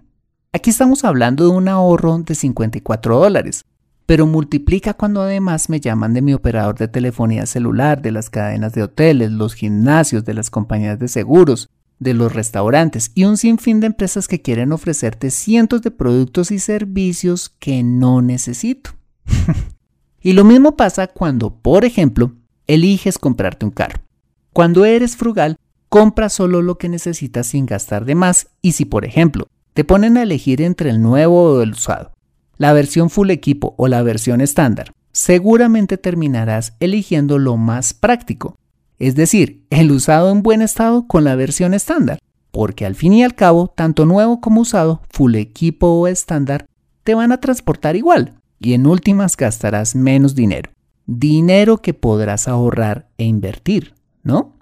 Aquí 0.52 0.68
estamos 0.68 1.02
hablando 1.04 1.44
de 1.44 1.50
un 1.50 1.68
ahorro 1.68 2.18
de 2.18 2.34
54 2.34 3.18
dólares, 3.18 3.64
pero 4.04 4.26
multiplica 4.26 4.92
cuando 4.92 5.22
además 5.22 5.70
me 5.70 5.80
llaman 5.80 6.12
de 6.12 6.20
mi 6.20 6.34
operador 6.34 6.76
de 6.76 6.88
telefonía 6.88 7.46
celular, 7.46 8.02
de 8.02 8.12
las 8.12 8.28
cadenas 8.28 8.74
de 8.74 8.82
hoteles, 8.82 9.30
los 9.30 9.54
gimnasios, 9.54 10.26
de 10.26 10.34
las 10.34 10.50
compañías 10.50 10.98
de 10.98 11.08
seguros, 11.08 11.70
de 12.02 12.14
los 12.14 12.32
restaurantes 12.32 13.10
y 13.14 13.24
un 13.24 13.36
sinfín 13.36 13.80
de 13.80 13.86
empresas 13.88 14.28
que 14.28 14.42
quieren 14.42 14.72
ofrecerte 14.72 15.30
cientos 15.30 15.82
de 15.82 15.90
productos 15.90 16.50
y 16.50 16.58
servicios 16.58 17.50
que 17.58 17.82
no 17.82 18.22
necesito. 18.22 18.90
y 20.20 20.32
lo 20.32 20.44
mismo 20.44 20.76
pasa 20.76 21.06
cuando, 21.06 21.54
por 21.54 21.84
ejemplo, 21.84 22.32
eliges 22.66 23.18
comprarte 23.18 23.64
un 23.64 23.72
carro. 23.72 24.00
Cuando 24.52 24.84
eres 24.84 25.16
frugal, 25.16 25.56
compra 25.88 26.28
solo 26.28 26.62
lo 26.62 26.78
que 26.78 26.88
necesitas 26.88 27.46
sin 27.46 27.66
gastar 27.66 28.04
de 28.04 28.14
más 28.14 28.48
y 28.60 28.72
si, 28.72 28.84
por 28.84 29.04
ejemplo, 29.04 29.46
te 29.74 29.84
ponen 29.84 30.16
a 30.16 30.22
elegir 30.22 30.60
entre 30.60 30.90
el 30.90 31.00
nuevo 31.00 31.54
o 31.54 31.62
el 31.62 31.72
usado, 31.72 32.12
la 32.58 32.72
versión 32.72 33.10
full 33.10 33.30
equipo 33.30 33.74
o 33.78 33.88
la 33.88 34.02
versión 34.02 34.40
estándar, 34.40 34.92
seguramente 35.12 35.98
terminarás 35.98 36.74
eligiendo 36.80 37.38
lo 37.38 37.56
más 37.56 37.94
práctico, 37.94 38.56
es 39.02 39.16
decir, 39.16 39.66
el 39.70 39.90
usado 39.90 40.30
en 40.30 40.44
buen 40.44 40.62
estado 40.62 41.08
con 41.08 41.24
la 41.24 41.34
versión 41.34 41.74
estándar, 41.74 42.20
porque 42.52 42.86
al 42.86 42.94
fin 42.94 43.12
y 43.12 43.24
al 43.24 43.34
cabo, 43.34 43.66
tanto 43.74 44.06
nuevo 44.06 44.40
como 44.40 44.60
usado, 44.60 45.02
full 45.10 45.34
equipo 45.34 45.88
o 45.88 46.06
estándar, 46.06 46.66
te 47.02 47.16
van 47.16 47.32
a 47.32 47.40
transportar 47.40 47.96
igual 47.96 48.38
y 48.60 48.74
en 48.74 48.86
últimas 48.86 49.36
gastarás 49.36 49.96
menos 49.96 50.36
dinero. 50.36 50.70
Dinero 51.04 51.78
que 51.78 51.94
podrás 51.94 52.46
ahorrar 52.46 53.08
e 53.18 53.24
invertir, 53.24 53.94
¿no? 54.22 54.56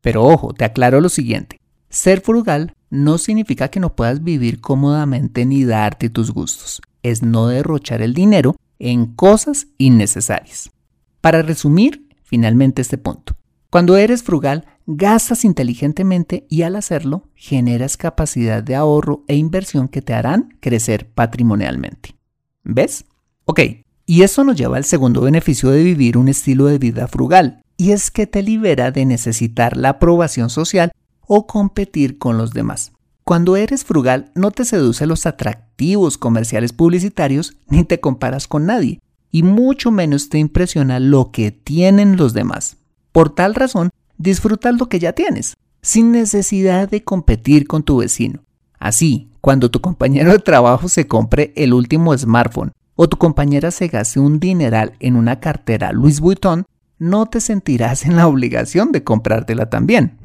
Pero 0.00 0.24
ojo, 0.24 0.52
te 0.52 0.64
aclaro 0.64 1.00
lo 1.00 1.08
siguiente. 1.08 1.60
Ser 1.88 2.20
frugal 2.20 2.74
no 2.90 3.16
significa 3.16 3.68
que 3.68 3.78
no 3.78 3.94
puedas 3.94 4.24
vivir 4.24 4.60
cómodamente 4.60 5.46
ni 5.46 5.64
darte 5.64 6.10
tus 6.10 6.32
gustos 6.32 6.82
es 7.04 7.22
no 7.22 7.46
derrochar 7.46 8.02
el 8.02 8.12
dinero 8.12 8.56
en 8.80 9.06
cosas 9.14 9.68
innecesarias. 9.78 10.72
Para 11.20 11.42
resumir 11.42 12.08
finalmente 12.24 12.82
este 12.82 12.98
punto, 12.98 13.36
cuando 13.74 13.96
eres 13.96 14.22
frugal, 14.22 14.66
gastas 14.86 15.44
inteligentemente 15.44 16.46
y 16.48 16.62
al 16.62 16.76
hacerlo 16.76 17.24
generas 17.34 17.96
capacidad 17.96 18.62
de 18.62 18.76
ahorro 18.76 19.24
e 19.26 19.34
inversión 19.34 19.88
que 19.88 20.00
te 20.00 20.14
harán 20.14 20.56
crecer 20.60 21.10
patrimonialmente. 21.12 22.14
¿Ves? 22.62 23.04
Ok, 23.46 23.58
y 24.06 24.22
eso 24.22 24.44
nos 24.44 24.54
lleva 24.54 24.76
al 24.76 24.84
segundo 24.84 25.22
beneficio 25.22 25.70
de 25.70 25.82
vivir 25.82 26.16
un 26.16 26.28
estilo 26.28 26.66
de 26.66 26.78
vida 26.78 27.08
frugal, 27.08 27.62
y 27.76 27.90
es 27.90 28.12
que 28.12 28.28
te 28.28 28.44
libera 28.44 28.92
de 28.92 29.06
necesitar 29.06 29.76
la 29.76 29.88
aprobación 29.88 30.50
social 30.50 30.92
o 31.26 31.48
competir 31.48 32.18
con 32.18 32.38
los 32.38 32.52
demás. 32.52 32.92
Cuando 33.24 33.56
eres 33.56 33.82
frugal 33.82 34.30
no 34.36 34.52
te 34.52 34.64
seduce 34.64 35.04
los 35.04 35.26
atractivos 35.26 36.16
comerciales 36.16 36.72
publicitarios 36.72 37.56
ni 37.66 37.82
te 37.82 37.98
comparas 37.98 38.46
con 38.46 38.66
nadie, 38.66 39.00
y 39.32 39.42
mucho 39.42 39.90
menos 39.90 40.28
te 40.28 40.38
impresiona 40.38 41.00
lo 41.00 41.32
que 41.32 41.50
tienen 41.50 42.16
los 42.16 42.34
demás. 42.34 42.76
Por 43.14 43.30
tal 43.30 43.54
razón, 43.54 43.90
disfrutas 44.18 44.76
lo 44.76 44.88
que 44.88 44.98
ya 44.98 45.12
tienes, 45.12 45.56
sin 45.82 46.10
necesidad 46.10 46.88
de 46.88 47.04
competir 47.04 47.68
con 47.68 47.84
tu 47.84 47.98
vecino. 47.98 48.42
Así, 48.80 49.30
cuando 49.40 49.70
tu 49.70 49.80
compañero 49.80 50.32
de 50.32 50.40
trabajo 50.40 50.88
se 50.88 51.06
compre 51.06 51.52
el 51.54 51.72
último 51.72 52.18
smartphone 52.18 52.72
o 52.96 53.08
tu 53.08 53.16
compañera 53.16 53.70
se 53.70 53.86
gaste 53.86 54.18
un 54.18 54.40
dineral 54.40 54.94
en 54.98 55.14
una 55.14 55.38
cartera 55.38 55.92
Louis 55.92 56.18
Vuitton, 56.18 56.64
no 56.98 57.26
te 57.26 57.40
sentirás 57.40 58.04
en 58.04 58.16
la 58.16 58.26
obligación 58.26 58.90
de 58.90 59.04
comprártela 59.04 59.70
también. 59.70 60.18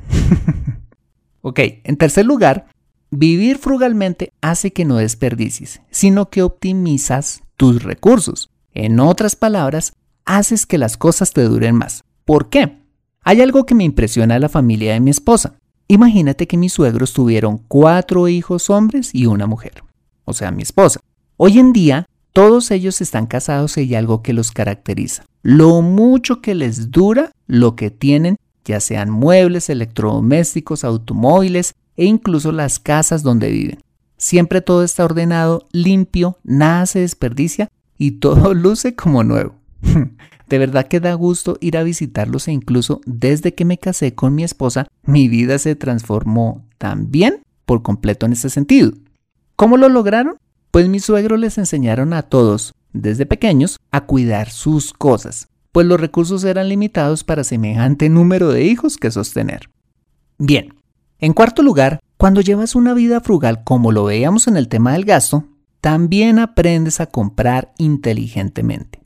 ok, 1.42 1.60
en 1.84 1.96
tercer 1.96 2.26
lugar, 2.26 2.66
Vivir 3.12 3.58
frugalmente 3.58 4.32
hace 4.40 4.72
que 4.72 4.86
no 4.86 4.98
desperdicies, 4.98 5.82
sino 5.90 6.30
que 6.30 6.44
optimizas 6.44 7.42
tus 7.58 7.82
recursos. 7.82 8.52
En 8.76 9.00
otras 9.00 9.36
palabras, 9.36 9.94
haces 10.26 10.68
que 10.68 10.78
las 10.78 10.96
cosas 10.96 11.34
te 11.34 11.42
duren 11.42 11.76
más. 11.76 12.04
¿Por 12.30 12.50
qué? 12.50 12.78
Hay 13.24 13.42
algo 13.42 13.66
que 13.66 13.74
me 13.74 13.84
impresiona 13.84 14.36
de 14.36 14.40
la 14.40 14.50
familia 14.50 14.94
de 14.94 15.00
mi 15.00 15.10
esposa. 15.10 15.56
Imagínate 15.88 16.46
que 16.46 16.58
mis 16.58 16.74
suegros 16.74 17.12
tuvieron 17.12 17.58
cuatro 17.68 18.28
hijos 18.28 18.70
hombres 18.70 19.10
y 19.16 19.26
una 19.26 19.48
mujer, 19.48 19.84
o 20.26 20.34
sea, 20.34 20.52
mi 20.52 20.62
esposa. 20.62 21.00
Hoy 21.38 21.58
en 21.58 21.74
día, 21.74 22.06
todos 22.32 22.70
ellos 22.70 23.02
están 23.02 23.26
casados 23.26 23.76
y 23.78 23.80
hay 23.80 23.96
algo 23.96 24.22
que 24.22 24.34
los 24.34 24.52
caracteriza. 24.52 25.26
Lo 25.42 25.82
mucho 25.82 26.40
que 26.40 26.54
les 26.54 26.92
dura 26.92 27.32
lo 27.48 27.76
que 27.76 27.90
tienen, 27.90 28.36
ya 28.64 28.80
sean 28.80 29.10
muebles, 29.10 29.68
electrodomésticos, 29.72 30.84
automóviles, 30.84 31.74
e 31.98 32.06
incluso 32.06 32.52
las 32.52 32.78
casas 32.78 33.24
donde 33.24 33.50
viven. 33.50 33.80
Siempre 34.18 34.62
todo 34.62 34.84
está 34.84 35.04
ordenado, 35.04 35.68
limpio, 35.72 36.38
nada 36.44 36.86
se 36.86 37.00
desperdicia 37.00 37.70
y 37.98 38.20
todo 38.20 38.54
luce 38.54 38.94
como 38.94 39.24
nuevo. 39.24 39.59
De 40.50 40.58
verdad 40.58 40.88
que 40.88 41.00
da 41.00 41.14
gusto 41.14 41.58
ir 41.62 41.78
a 41.78 41.84
visitarlos 41.84 42.48
e 42.48 42.52
incluso 42.52 43.02
desde 43.06 43.54
que 43.54 43.66
me 43.66 43.78
casé 43.78 44.16
con 44.16 44.34
mi 44.34 44.44
esposa, 44.44 44.88
mi 45.04 45.28
vida 45.28 45.60
se 45.60 45.76
transformó 45.76 46.66
también 46.80 47.44
por 47.66 47.84
completo 47.84 48.26
en 48.26 48.34
este 48.34 48.50
sentido. 48.50 48.94
¿Cómo 49.56 49.78
lo 49.78 49.90
lograron? 49.90 50.38
Pues 50.72 50.88
mis 50.88 51.06
suegros 51.06 51.40
les 51.40 51.58
enseñaron 51.60 52.14
a 52.14 52.24
todos, 52.24 52.74
desde 52.94 53.28
pequeños, 53.28 53.80
a 53.92 54.06
cuidar 54.06 54.50
sus 54.50 54.94
cosas, 54.94 55.50
pues 55.72 55.86
los 55.86 56.00
recursos 56.00 56.44
eran 56.44 56.70
limitados 56.70 57.24
para 57.24 57.44
semejante 57.44 58.10
número 58.10 58.50
de 58.50 58.64
hijos 58.64 58.98
que 58.98 59.12
sostener. 59.12 59.70
Bien, 60.40 60.74
en 61.20 61.34
cuarto 61.34 61.62
lugar, 61.62 62.00
cuando 62.18 62.42
llevas 62.42 62.76
una 62.76 62.94
vida 62.94 63.22
frugal 63.22 63.64
como 63.64 63.92
lo 63.92 64.06
veíamos 64.06 64.48
en 64.48 64.58
el 64.58 64.68
tema 64.68 64.94
del 64.94 65.06
gasto, 65.06 65.46
también 65.82 66.40
aprendes 66.40 67.00
a 67.00 67.06
comprar 67.06 67.74
inteligentemente. 67.78 68.99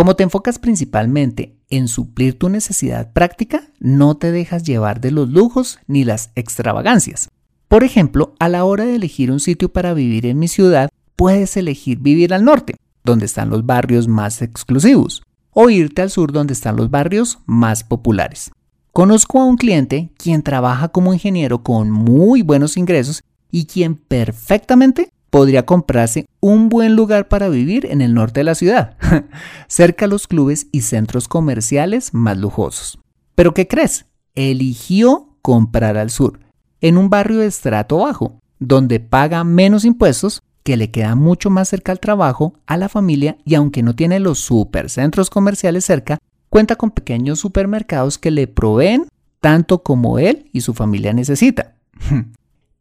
Como 0.00 0.16
te 0.16 0.22
enfocas 0.22 0.58
principalmente 0.58 1.58
en 1.68 1.86
suplir 1.86 2.38
tu 2.38 2.48
necesidad 2.48 3.12
práctica, 3.12 3.64
no 3.80 4.16
te 4.16 4.32
dejas 4.32 4.62
llevar 4.62 5.02
de 5.02 5.10
los 5.10 5.28
lujos 5.28 5.78
ni 5.86 6.04
las 6.04 6.30
extravagancias. 6.36 7.28
Por 7.68 7.84
ejemplo, 7.84 8.34
a 8.38 8.48
la 8.48 8.64
hora 8.64 8.86
de 8.86 8.94
elegir 8.94 9.30
un 9.30 9.40
sitio 9.40 9.70
para 9.70 9.92
vivir 9.92 10.24
en 10.24 10.38
mi 10.38 10.48
ciudad, 10.48 10.88
puedes 11.16 11.54
elegir 11.58 11.98
vivir 11.98 12.32
al 12.32 12.46
norte, 12.46 12.76
donde 13.04 13.26
están 13.26 13.50
los 13.50 13.66
barrios 13.66 14.08
más 14.08 14.40
exclusivos, 14.40 15.22
o 15.50 15.68
irte 15.68 16.00
al 16.00 16.08
sur 16.08 16.32
donde 16.32 16.54
están 16.54 16.76
los 16.76 16.90
barrios 16.90 17.40
más 17.44 17.84
populares. 17.84 18.52
Conozco 18.92 19.38
a 19.38 19.44
un 19.44 19.58
cliente 19.58 20.08
quien 20.16 20.42
trabaja 20.42 20.88
como 20.88 21.12
ingeniero 21.12 21.62
con 21.62 21.90
muy 21.90 22.40
buenos 22.40 22.78
ingresos 22.78 23.22
y 23.50 23.66
quien 23.66 23.96
perfectamente 23.96 25.10
podría 25.30 25.64
comprarse 25.64 26.26
un 26.40 26.68
buen 26.68 26.96
lugar 26.96 27.28
para 27.28 27.48
vivir 27.48 27.86
en 27.86 28.02
el 28.02 28.14
norte 28.14 28.40
de 28.40 28.44
la 28.44 28.54
ciudad, 28.54 28.96
cerca 29.68 30.04
a 30.04 30.08
los 30.08 30.26
clubes 30.26 30.66
y 30.72 30.82
centros 30.82 31.28
comerciales 31.28 32.12
más 32.12 32.36
lujosos. 32.36 32.98
Pero 33.34 33.54
¿qué 33.54 33.66
crees? 33.66 34.06
Eligió 34.34 35.36
comprar 35.40 35.96
al 35.96 36.10
sur, 36.10 36.40
en 36.80 36.98
un 36.98 37.08
barrio 37.08 37.38
de 37.38 37.46
estrato 37.46 37.98
bajo, 37.98 38.38
donde 38.58 39.00
paga 39.00 39.44
menos 39.44 39.84
impuestos, 39.84 40.42
que 40.62 40.76
le 40.76 40.90
queda 40.90 41.14
mucho 41.14 41.48
más 41.48 41.68
cerca 41.68 41.92
al 41.92 42.00
trabajo, 42.00 42.54
a 42.66 42.76
la 42.76 42.88
familia 42.88 43.38
y 43.44 43.54
aunque 43.54 43.82
no 43.82 43.94
tiene 43.94 44.20
los 44.20 44.38
supercentros 44.40 45.30
comerciales 45.30 45.84
cerca, 45.84 46.18
cuenta 46.50 46.76
con 46.76 46.90
pequeños 46.90 47.38
supermercados 47.38 48.18
que 48.18 48.30
le 48.30 48.46
proveen 48.46 49.06
tanto 49.40 49.82
como 49.82 50.18
él 50.18 50.50
y 50.52 50.60
su 50.60 50.74
familia 50.74 51.12
necesita. 51.12 51.76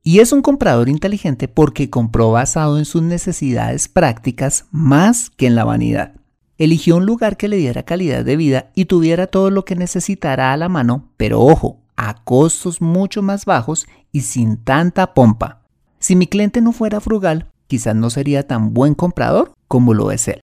Y 0.10 0.22
es 0.22 0.32
un 0.32 0.42
comprador 0.42 0.89
inteligente 0.89 1.48
porque 1.48 1.92
compró 1.92 2.32
basado 2.32 2.80
en 2.80 2.86
sus 2.86 3.04
necesidades 3.04 3.88
prácticas 3.88 4.66
más 4.72 5.30
que 5.30 5.46
en 5.46 5.54
la 5.54 5.66
vanidad. 5.66 6.16
Eligió 6.58 6.98
un 6.98 7.06
lugar 7.06 7.38
que 7.38 7.48
le 7.48 7.58
diera 7.58 7.84
calidad 7.84 8.25
de 8.25 8.36
vida 8.36 8.72
y 8.74 8.86
tuviera 8.86 9.28
todo 9.28 9.51
lo 9.51 9.66
que 9.66 9.75
necesitara 9.75 10.51
a 10.51 10.58
la 10.58 10.68
mano, 10.68 11.12
pero 11.16 11.42
ojo, 11.42 11.78
a 11.96 12.24
costos 12.24 12.82
mucho 12.82 13.22
más 13.22 13.46
bajos 13.46 13.86
y 14.12 14.22
sin 14.22 14.58
tanta 14.58 15.13
pompa. 15.13 15.62
Si 16.00 16.16
mi 16.16 16.25
cliente 16.25 16.60
no 16.60 16.72
fuera 16.72 17.00
frugal, 17.01 17.46
quizás 17.68 17.96
no 17.96 18.10
sería 18.10 18.48
tan 18.48 18.74
buen 18.74 18.96
comprador 18.96 19.54
como 19.68 19.94
lo 19.94 20.10
es 20.10 20.28
él. 20.28 20.42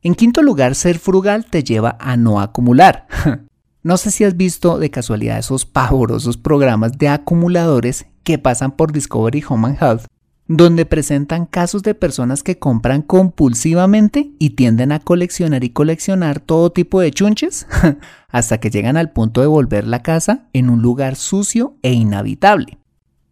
En 0.00 0.14
quinto 0.14 0.40
lugar, 0.40 0.74
ser 0.74 0.98
frugal 0.98 1.44
te 1.44 1.62
lleva 1.62 1.98
a 2.00 2.16
no 2.16 2.40
acumular. 2.40 3.06
no 3.86 3.98
sé 3.98 4.10
si 4.10 4.24
has 4.24 4.36
visto 4.36 4.80
de 4.80 4.90
casualidad 4.90 5.38
esos 5.38 5.64
pavorosos 5.64 6.36
programas 6.36 6.98
de 6.98 7.06
acumuladores 7.06 8.06
que 8.24 8.36
pasan 8.36 8.72
por 8.72 8.90
Discovery 8.90 9.44
Home 9.48 9.68
and 9.68 9.80
Health, 9.80 10.06
donde 10.48 10.86
presentan 10.86 11.46
casos 11.46 11.84
de 11.84 11.94
personas 11.94 12.42
que 12.42 12.58
compran 12.58 13.02
compulsivamente 13.02 14.32
y 14.40 14.50
tienden 14.50 14.90
a 14.90 14.98
coleccionar 14.98 15.62
y 15.62 15.70
coleccionar 15.70 16.40
todo 16.40 16.72
tipo 16.72 17.00
de 17.00 17.12
chunches 17.12 17.68
hasta 18.28 18.58
que 18.58 18.70
llegan 18.70 18.96
al 18.96 19.12
punto 19.12 19.40
de 19.40 19.46
volver 19.46 19.86
la 19.86 20.02
casa 20.02 20.48
en 20.52 20.68
un 20.68 20.82
lugar 20.82 21.14
sucio 21.14 21.76
e 21.82 21.92
inhabitable. 21.92 22.78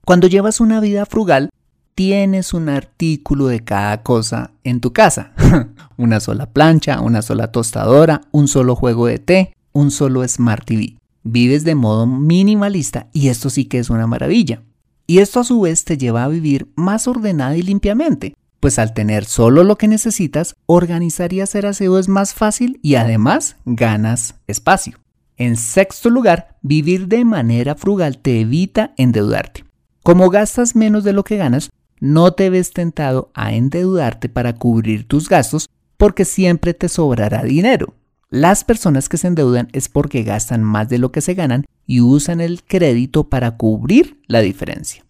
Cuando 0.05 0.29
llevas 0.29 0.61
una 0.61 0.79
vida 0.79 1.05
frugal, 1.05 1.51
tienes 1.97 2.55
un 2.55 2.69
artículo 2.69 3.49
de 3.49 3.65
cada 3.65 4.05
cosa 4.05 4.53
en 4.63 4.81
tu 4.81 4.93
casa. 4.93 5.33
una 5.97 6.21
sola 6.21 6.47
plancha, 6.47 7.01
una 7.01 7.23
sola 7.23 7.51
tostadora, 7.51 8.21
un 8.31 8.47
solo 8.47 8.77
juego 8.77 9.07
de 9.07 9.19
té, 9.19 9.55
un 9.75 9.91
solo 9.91 10.27
Smart 10.27 10.65
TV. 10.65 10.97
Vives 11.25 11.65
de 11.65 11.75
modo 11.75 12.07
minimalista 12.07 13.09
y 13.13 13.29
esto 13.29 13.51
sí 13.51 13.67
que 13.67 13.79
es 13.79 13.91
una 13.91 14.07
maravilla. 14.07 14.63
Y 15.07 15.19
esto 15.19 15.41
a 15.41 15.45
su 15.45 15.61
vez 15.61 15.85
te 15.85 15.99
lleva 15.99 16.25
a 16.25 16.29
vivir 16.29 16.69
más 16.77 17.07
ordenada 17.07 17.57
y 17.57 17.63
limpiamente, 17.63 18.35
pues 18.61 18.79
al 18.79 18.95
tener 18.95 19.27
solo 19.27 19.65
lo 19.65 19.77
que 19.77 19.89
necesitas, 19.89 20.55
organizar 20.65 21.33
y 21.35 21.41
hacer 21.41 21.67
aseo 21.67 21.99
es 21.99 22.09
más 22.09 22.33
fácil 22.33 22.79
y 22.83 22.95
además 22.95 23.57
ganas 23.67 24.37
espacio. 24.47 24.99
En 25.37 25.57
sexto 25.57 26.09
lugar, 26.09 26.57
vivir 26.63 27.09
de 27.09 27.25
manera 27.25 27.75
frugal 27.75 28.19
te 28.19 28.41
evita 28.41 28.95
endeudarte. 28.97 29.65
Como 30.03 30.31
gastas 30.31 30.77
menos 30.77 31.03
de 31.05 31.13
lo 31.13 31.25
que 31.25 31.37
ganas, 31.37 31.71
no 31.99 32.33
te 32.33 32.49
ves 32.49 32.73
tentado 32.73 33.31
a 33.35 33.55
endeudarte 33.55 34.29
para 34.29 34.55
cubrir 34.55 35.09
tus 35.09 35.29
gastos 35.29 35.69
porque 35.97 36.25
siempre 36.25 36.75
te 36.75 36.89
sobrará 36.89 37.43
dinero. 37.43 37.95
Las 38.35 38.65
personas 38.65 39.09
que 39.09 39.17
se 39.17 39.29
endeudan 39.29 39.69
es 39.71 39.89
porque 39.89 40.25
gastan 40.25 40.65
más 40.65 40.89
de 40.89 40.99
lo 40.99 41.13
que 41.13 41.21
se 41.21 41.35
ganan 41.35 41.67
y 41.87 42.01
usan 42.01 42.41
el 42.41 42.65
crédito 42.65 43.29
para 43.29 43.57
cubrir 43.57 44.21
la 44.27 44.41
diferencia. 44.41 45.05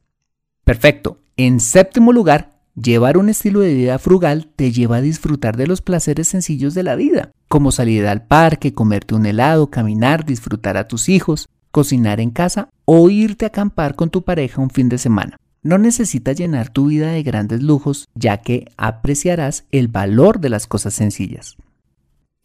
Perfecto. 0.62 1.16
En 1.38 1.58
séptimo 1.58 2.12
lugar, 2.12 2.50
llevar 2.74 3.16
un 3.16 3.30
estilo 3.30 3.60
de 3.60 3.72
vida 3.72 3.98
frugal 3.98 4.50
te 4.54 4.72
lleva 4.72 4.96
a 4.96 5.00
disfrutar 5.00 5.56
de 5.56 5.66
los 5.66 5.80
placeres 5.80 6.28
sencillos 6.28 6.74
de 6.74 6.82
la 6.82 6.96
vida, 6.96 7.30
como 7.48 7.72
salir 7.72 8.06
al 8.06 8.26
parque, 8.26 8.74
comerte 8.74 9.14
un 9.14 9.24
helado, 9.24 9.70
caminar, 9.70 10.26
disfrutar 10.26 10.76
a 10.76 10.86
tus 10.86 11.08
hijos, 11.08 11.48
cocinar 11.70 12.20
en 12.20 12.30
casa 12.30 12.68
o 12.84 13.08
irte 13.08 13.46
a 13.46 13.48
acampar 13.48 13.94
con 13.94 14.10
tu 14.10 14.22
pareja 14.22 14.60
un 14.60 14.68
fin 14.68 14.90
de 14.90 14.98
semana. 14.98 15.38
No 15.62 15.78
necesitas 15.78 16.36
llenar 16.36 16.68
tu 16.68 16.88
vida 16.88 17.12
de 17.12 17.22
grandes 17.22 17.62
lujos, 17.62 18.04
ya 18.14 18.42
que 18.42 18.70
apreciarás 18.76 19.64
el 19.70 19.88
valor 19.88 20.40
de 20.40 20.50
las 20.50 20.66
cosas 20.66 20.92
sencillas. 20.92 21.56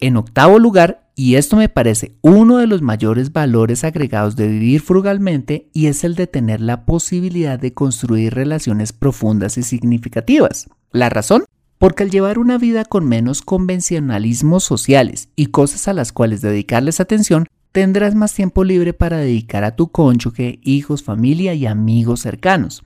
En 0.00 0.16
octavo 0.16 0.58
lugar, 0.58 1.10
y 1.14 1.34
esto 1.34 1.56
me 1.56 1.68
parece 1.68 2.16
uno 2.22 2.56
de 2.56 2.66
los 2.66 2.80
mayores 2.80 3.32
valores 3.32 3.84
agregados 3.84 4.34
de 4.34 4.48
vivir 4.48 4.80
frugalmente, 4.80 5.68
y 5.74 5.86
es 5.86 6.04
el 6.04 6.14
de 6.14 6.26
tener 6.26 6.62
la 6.62 6.86
posibilidad 6.86 7.58
de 7.58 7.74
construir 7.74 8.34
relaciones 8.34 8.94
profundas 8.94 9.58
y 9.58 9.62
significativas. 9.62 10.68
¿La 10.90 11.10
razón? 11.10 11.44
Porque 11.76 12.02
al 12.02 12.10
llevar 12.10 12.38
una 12.38 12.56
vida 12.56 12.86
con 12.86 13.06
menos 13.06 13.42
convencionalismos 13.42 14.64
sociales 14.64 15.28
y 15.36 15.46
cosas 15.46 15.86
a 15.86 15.92
las 15.92 16.12
cuales 16.12 16.40
dedicarles 16.40 17.00
atención, 17.00 17.46
tendrás 17.70 18.14
más 18.14 18.32
tiempo 18.32 18.64
libre 18.64 18.94
para 18.94 19.18
dedicar 19.18 19.64
a 19.64 19.76
tu 19.76 19.88
cónyuge, 19.88 20.60
hijos, 20.62 21.02
familia 21.02 21.52
y 21.54 21.66
amigos 21.66 22.20
cercanos. 22.20 22.82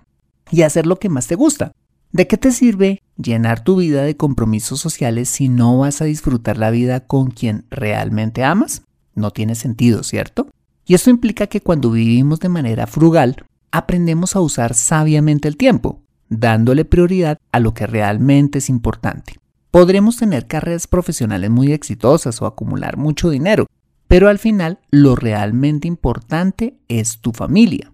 Y 0.50 0.62
hacer 0.62 0.86
lo 0.86 0.98
que 0.98 1.08
más 1.08 1.28
te 1.28 1.36
gusta, 1.36 1.72
¿De 2.14 2.28
qué 2.28 2.36
te 2.36 2.52
sirve 2.52 3.02
llenar 3.16 3.62
tu 3.62 3.76
vida 3.76 4.02
de 4.02 4.16
compromisos 4.16 4.80
sociales 4.80 5.28
si 5.28 5.48
no 5.48 5.78
vas 5.78 6.00
a 6.00 6.06
disfrutar 6.06 6.58
la 6.58 6.70
vida 6.70 7.00
con 7.00 7.30
quien 7.30 7.64
realmente 7.70 8.44
amas? 8.44 8.82
No 9.14 9.30
tiene 9.30 9.54
sentido, 9.54 10.02
¿cierto? 10.02 10.48
Y 10.86 10.94
esto 10.94 11.10
implica 11.10 11.46
que 11.46 11.60
cuando 11.60 11.90
vivimos 11.90 12.40
de 12.40 12.48
manera 12.48 12.86
frugal, 12.86 13.44
aprendemos 13.70 14.36
a 14.36 14.40
usar 14.40 14.74
sabiamente 14.74 15.48
el 15.48 15.56
tiempo, 15.56 16.02
dándole 16.28 16.84
prioridad 16.84 17.38
a 17.52 17.60
lo 17.60 17.74
que 17.74 17.86
realmente 17.86 18.58
es 18.58 18.68
importante. 18.68 19.38
Podremos 19.70 20.16
tener 20.16 20.46
carreras 20.46 20.86
profesionales 20.86 21.50
muy 21.50 21.72
exitosas 21.72 22.40
o 22.40 22.46
acumular 22.46 22.96
mucho 22.96 23.30
dinero, 23.30 23.66
pero 24.06 24.28
al 24.28 24.38
final 24.38 24.78
lo 24.90 25.16
realmente 25.16 25.88
importante 25.88 26.78
es 26.88 27.18
tu 27.18 27.32
familia. 27.32 27.92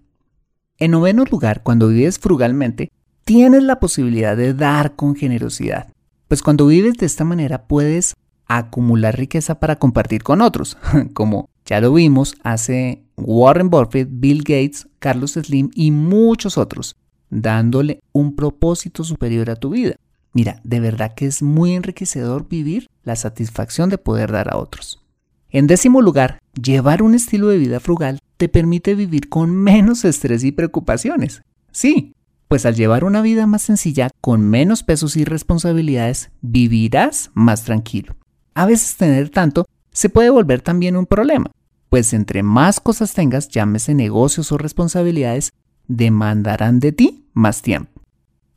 En 0.77 0.91
noveno 0.91 1.23
lugar, 1.25 1.63
cuando 1.63 1.87
vives 1.87 2.19
frugalmente, 2.19 2.91
tienes 3.23 3.63
la 3.63 3.79
posibilidad 3.79 4.35
de 4.35 4.53
dar 4.53 4.95
con 4.95 5.15
generosidad. 5.15 5.87
Pues 6.27 6.41
cuando 6.41 6.67
vives 6.67 6.95
de 6.97 7.05
esta 7.05 7.23
manera 7.23 7.67
puedes 7.67 8.15
acumular 8.47 9.17
riqueza 9.17 9.59
para 9.59 9.77
compartir 9.77 10.23
con 10.23 10.41
otros, 10.41 10.77
como 11.13 11.49
ya 11.65 11.79
lo 11.79 11.93
vimos 11.93 12.35
hace 12.43 13.03
Warren 13.17 13.69
Buffett, 13.69 14.09
Bill 14.11 14.39
Gates, 14.39 14.87
Carlos 14.99 15.33
Slim 15.33 15.69
y 15.73 15.91
muchos 15.91 16.57
otros, 16.57 16.95
dándole 17.29 18.01
un 18.11 18.35
propósito 18.35 19.03
superior 19.03 19.49
a 19.49 19.55
tu 19.55 19.69
vida. 19.69 19.95
Mira, 20.33 20.61
de 20.63 20.79
verdad 20.79 21.13
que 21.13 21.25
es 21.25 21.41
muy 21.41 21.73
enriquecedor 21.73 22.47
vivir 22.47 22.87
la 23.03 23.15
satisfacción 23.15 23.89
de 23.89 23.97
poder 23.97 24.31
dar 24.31 24.53
a 24.53 24.57
otros. 24.57 25.01
En 25.49 25.67
décimo 25.67 26.01
lugar, 26.01 26.39
llevar 26.61 27.03
un 27.03 27.13
estilo 27.13 27.49
de 27.49 27.57
vida 27.57 27.79
frugal 27.79 28.19
te 28.37 28.47
permite 28.47 28.95
vivir 28.95 29.27
con 29.27 29.51
menos 29.51 30.05
estrés 30.05 30.43
y 30.43 30.51
preocupaciones. 30.51 31.41
Sí, 31.71 32.13
pues 32.51 32.65
al 32.65 32.75
llevar 32.75 33.05
una 33.05 33.21
vida 33.21 33.47
más 33.47 33.61
sencilla, 33.61 34.09
con 34.19 34.41
menos 34.41 34.83
pesos 34.83 35.15
y 35.15 35.23
responsabilidades, 35.23 36.31
vivirás 36.41 37.31
más 37.33 37.63
tranquilo. 37.63 38.17
A 38.55 38.65
veces 38.65 38.97
tener 38.97 39.29
tanto 39.29 39.65
se 39.93 40.09
puede 40.09 40.29
volver 40.31 40.61
también 40.61 40.97
un 40.97 41.05
problema, 41.05 41.49
pues 41.87 42.11
entre 42.11 42.43
más 42.43 42.81
cosas 42.81 43.13
tengas, 43.13 43.47
llámese 43.47 43.93
negocios 43.93 44.51
o 44.51 44.57
responsabilidades, 44.57 45.53
demandarán 45.87 46.81
de 46.81 46.91
ti 46.91 47.25
más 47.31 47.61
tiempo. 47.61 48.01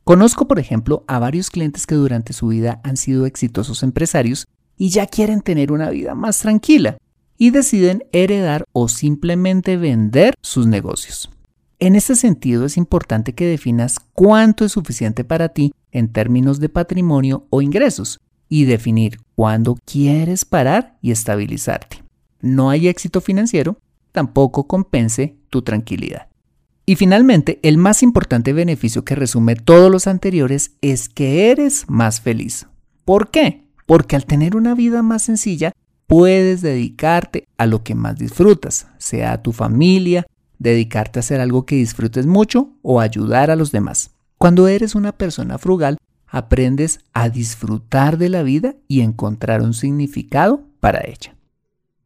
Conozco, 0.03 0.45
por 0.45 0.59
ejemplo, 0.59 1.05
a 1.07 1.17
varios 1.17 1.49
clientes 1.49 1.87
que 1.87 1.95
durante 1.95 2.33
su 2.33 2.49
vida 2.49 2.81
han 2.83 2.97
sido 2.97 3.25
exitosos 3.25 3.81
empresarios 3.81 4.45
y 4.75 4.89
ya 4.89 5.07
quieren 5.07 5.39
tener 5.39 5.71
una 5.71 5.89
vida 5.89 6.15
más 6.15 6.39
tranquila 6.39 6.97
y 7.37 7.51
deciden 7.51 8.03
heredar 8.11 8.65
o 8.73 8.89
simplemente 8.89 9.77
vender 9.77 10.33
sus 10.41 10.67
negocios. 10.67 11.29
En 11.79 11.95
este 11.95 12.15
sentido 12.15 12.65
es 12.65 12.77
importante 12.77 13.33
que 13.33 13.45
definas 13.45 13.97
cuánto 14.13 14.63
es 14.63 14.71
suficiente 14.71 15.25
para 15.25 15.49
ti 15.49 15.73
en 15.91 16.07
términos 16.07 16.59
de 16.59 16.69
patrimonio 16.69 17.47
o 17.49 17.61
ingresos 17.61 18.19
y 18.47 18.63
definir 18.63 19.19
cuándo 19.35 19.77
quieres 19.83 20.45
parar 20.45 20.97
y 21.01 21.11
estabilizarte. 21.11 22.03
No 22.39 22.69
hay 22.69 22.87
éxito 22.87 23.19
financiero, 23.19 23.77
tampoco 24.13 24.67
compense 24.67 25.35
tu 25.49 25.63
tranquilidad. 25.63 26.27
Y 26.85 26.95
finalmente, 26.95 27.59
el 27.63 27.77
más 27.77 28.03
importante 28.03 28.53
beneficio 28.53 29.03
que 29.03 29.15
resume 29.15 29.55
todos 29.55 29.91
los 29.91 30.07
anteriores 30.07 30.71
es 30.81 31.09
que 31.09 31.49
eres 31.51 31.85
más 31.89 32.21
feliz. 32.21 32.67
¿Por 33.03 33.31
qué? 33.31 33.67
Porque 33.85 34.15
al 34.15 34.25
tener 34.25 34.55
una 34.55 34.75
vida 34.75 35.01
más 35.01 35.23
sencilla, 35.23 35.73
puedes 36.07 36.61
dedicarte 36.61 37.47
a 37.57 37.65
lo 37.65 37.83
que 37.83 37.95
más 37.95 38.17
disfrutas, 38.17 38.87
sea 38.97 39.41
tu 39.41 39.51
familia, 39.51 40.25
dedicarte 40.59 41.19
a 41.19 41.21
hacer 41.21 41.41
algo 41.41 41.65
que 41.65 41.75
disfrutes 41.75 42.25
mucho 42.25 42.69
o 42.81 42.99
ayudar 42.99 43.51
a 43.51 43.55
los 43.55 43.71
demás. 43.71 44.11
Cuando 44.37 44.67
eres 44.67 44.95
una 44.95 45.11
persona 45.11 45.57
frugal, 45.57 45.97
aprendes 46.27 46.99
a 47.13 47.29
disfrutar 47.29 48.17
de 48.17 48.29
la 48.29 48.43
vida 48.43 48.75
y 48.87 49.01
encontrar 49.01 49.61
un 49.61 49.73
significado 49.73 50.63
para 50.79 51.01
ella. 51.05 51.35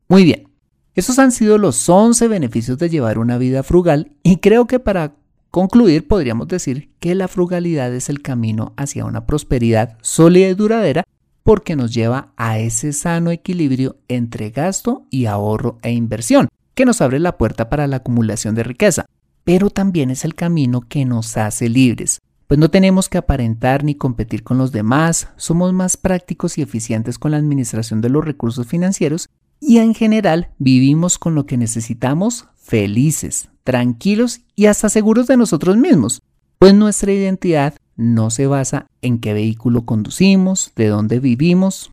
Muy 0.07 0.23
bien, 0.23 0.49
esos 0.95 1.19
han 1.19 1.31
sido 1.31 1.57
los 1.57 1.87
11 1.87 2.27
beneficios 2.27 2.77
de 2.77 2.89
llevar 2.89 3.17
una 3.17 3.37
vida 3.37 3.63
frugal 3.63 4.11
y 4.23 4.37
creo 4.37 4.67
que 4.67 4.79
para 4.79 5.15
concluir 5.51 6.07
podríamos 6.07 6.47
decir 6.47 6.91
que 6.99 7.15
la 7.15 7.27
frugalidad 7.27 7.93
es 7.93 8.09
el 8.09 8.21
camino 8.21 8.73
hacia 8.77 9.05
una 9.05 9.25
prosperidad 9.25 9.97
sólida 10.01 10.49
y 10.49 10.53
duradera 10.53 11.03
porque 11.43 11.75
nos 11.75 11.93
lleva 11.93 12.33
a 12.37 12.59
ese 12.59 12.93
sano 12.93 13.31
equilibrio 13.31 13.97
entre 14.07 14.51
gasto 14.51 15.07
y 15.09 15.25
ahorro 15.25 15.79
e 15.81 15.91
inversión, 15.91 16.49
que 16.79 16.85
nos 16.85 17.01
abre 17.01 17.19
la 17.19 17.37
puerta 17.37 17.67
para 17.67 17.87
la 17.87 17.97
acumulación 17.97 18.55
de 18.55 18.63
riqueza, 18.63 19.05
pero 19.43 19.69
también 19.69 20.11
es 20.11 20.23
el 20.23 20.33
camino 20.33 20.79
que 20.79 21.03
nos 21.03 21.35
hace 21.35 21.67
libres, 21.67 22.21
pues 22.47 22.57
no 22.57 22.71
tenemos 22.71 23.09
que 23.09 23.17
aparentar 23.17 23.83
ni 23.83 23.95
competir 23.95 24.43
con 24.43 24.57
los 24.57 24.71
demás, 24.71 25.27
somos 25.35 25.73
más 25.73 25.97
prácticos 25.97 26.57
y 26.57 26.61
eficientes 26.61 27.19
con 27.19 27.31
la 27.31 27.37
administración 27.37 27.99
de 27.99 28.07
los 28.07 28.23
recursos 28.23 28.65
financieros 28.65 29.27
y 29.59 29.79
en 29.79 29.93
general 29.93 30.51
vivimos 30.57 31.17
con 31.19 31.35
lo 31.35 31.45
que 31.45 31.57
necesitamos 31.57 32.47
felices, 32.55 33.49
tranquilos 33.65 34.39
y 34.55 34.67
hasta 34.67 34.87
seguros 34.87 35.27
de 35.27 35.35
nosotros 35.35 35.75
mismos, 35.75 36.21
pues 36.59 36.73
nuestra 36.73 37.11
identidad 37.11 37.73
no 37.97 38.29
se 38.29 38.47
basa 38.47 38.87
en 39.01 39.19
qué 39.19 39.33
vehículo 39.33 39.83
conducimos, 39.83 40.71
de 40.77 40.87
dónde 40.87 41.19
vivimos, 41.19 41.91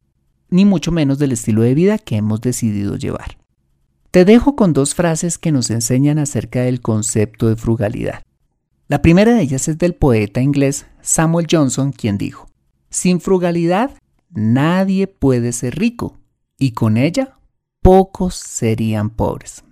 ni 0.49 0.65
mucho 0.65 0.93
menos 0.93 1.19
del 1.19 1.33
estilo 1.33 1.63
de 1.63 1.75
vida 1.75 1.99
que 1.99 2.15
hemos 2.15 2.41
decidido 2.41 2.95
llevar. 2.95 3.37
Te 4.17 4.25
dejo 4.25 4.57
con 4.57 4.73
dos 4.73 4.95
frases 4.95 5.37
que 5.37 5.53
nos 5.53 5.69
enseñan 5.69 6.19
acerca 6.19 6.63
del 6.63 6.81
concepto 6.81 7.51
de 7.51 7.57
frugalidad. 7.57 8.23
La 8.89 9.03
primera 9.03 9.35
de 9.35 9.43
ellas 9.43 9.69
es 9.69 9.77
del 9.77 9.95
poeta 9.95 10.41
inglés 10.41 10.87
Samuel 11.03 11.47
Johnson, 11.51 11.93
quien 11.93 12.17
dijo, 12.17 12.49
Sin 12.89 13.21
frugalidad 13.21 13.91
nadie 14.31 15.07
puede 15.07 15.53
ser 15.53 15.79
rico, 15.79 16.17
y 16.59 16.71
con 16.71 16.97
ella 16.97 17.37
pocos 17.83 18.37
serían 18.37 19.11
pobres. 19.11 19.65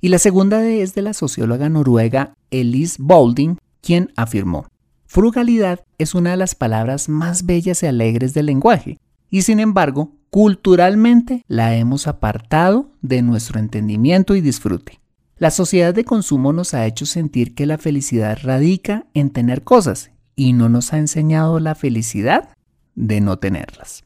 Y 0.00 0.08
la 0.08 0.18
segunda 0.18 0.66
es 0.66 0.94
de 0.94 1.02
la 1.02 1.14
socióloga 1.14 1.68
noruega 1.68 2.34
Elise 2.50 2.96
Boulding, 2.98 3.58
quien 3.80 4.12
afirmó, 4.16 4.66
Frugalidad 5.04 5.84
es 5.98 6.16
una 6.16 6.32
de 6.32 6.36
las 6.36 6.56
palabras 6.56 7.08
más 7.08 7.46
bellas 7.46 7.84
y 7.84 7.86
alegres 7.86 8.34
del 8.34 8.46
lenguaje, 8.46 8.98
y 9.30 9.42
sin 9.42 9.60
embargo 9.60 10.15
Culturalmente 10.30 11.44
la 11.48 11.74
hemos 11.76 12.06
apartado 12.06 12.90
de 13.02 13.22
nuestro 13.22 13.58
entendimiento 13.58 14.34
y 14.34 14.40
disfrute. 14.40 15.00
La 15.38 15.50
sociedad 15.50 15.94
de 15.94 16.04
consumo 16.04 16.52
nos 16.52 16.74
ha 16.74 16.86
hecho 16.86 17.06
sentir 17.06 17.54
que 17.54 17.66
la 17.66 17.78
felicidad 17.78 18.38
radica 18.42 19.06
en 19.14 19.30
tener 19.30 19.62
cosas 19.62 20.10
y 20.34 20.52
no 20.52 20.68
nos 20.68 20.92
ha 20.92 20.98
enseñado 20.98 21.60
la 21.60 21.74
felicidad 21.74 22.50
de 22.94 23.20
no 23.20 23.38
tenerlas. 23.38 24.02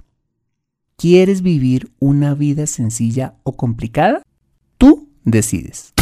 ¿Quieres 0.96 1.42
vivir 1.42 1.92
una 1.98 2.34
vida 2.34 2.66
sencilla 2.66 3.34
o 3.42 3.56
complicada? 3.56 4.22
Tú 4.76 5.08
decides. 5.24 5.94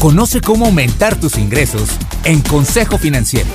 Conoce 0.00 0.40
cómo 0.40 0.66
aumentar 0.66 1.20
tus 1.20 1.38
ingresos 1.38 1.96
en 2.24 2.40
Consejo 2.40 2.98
Financiero. 2.98 3.50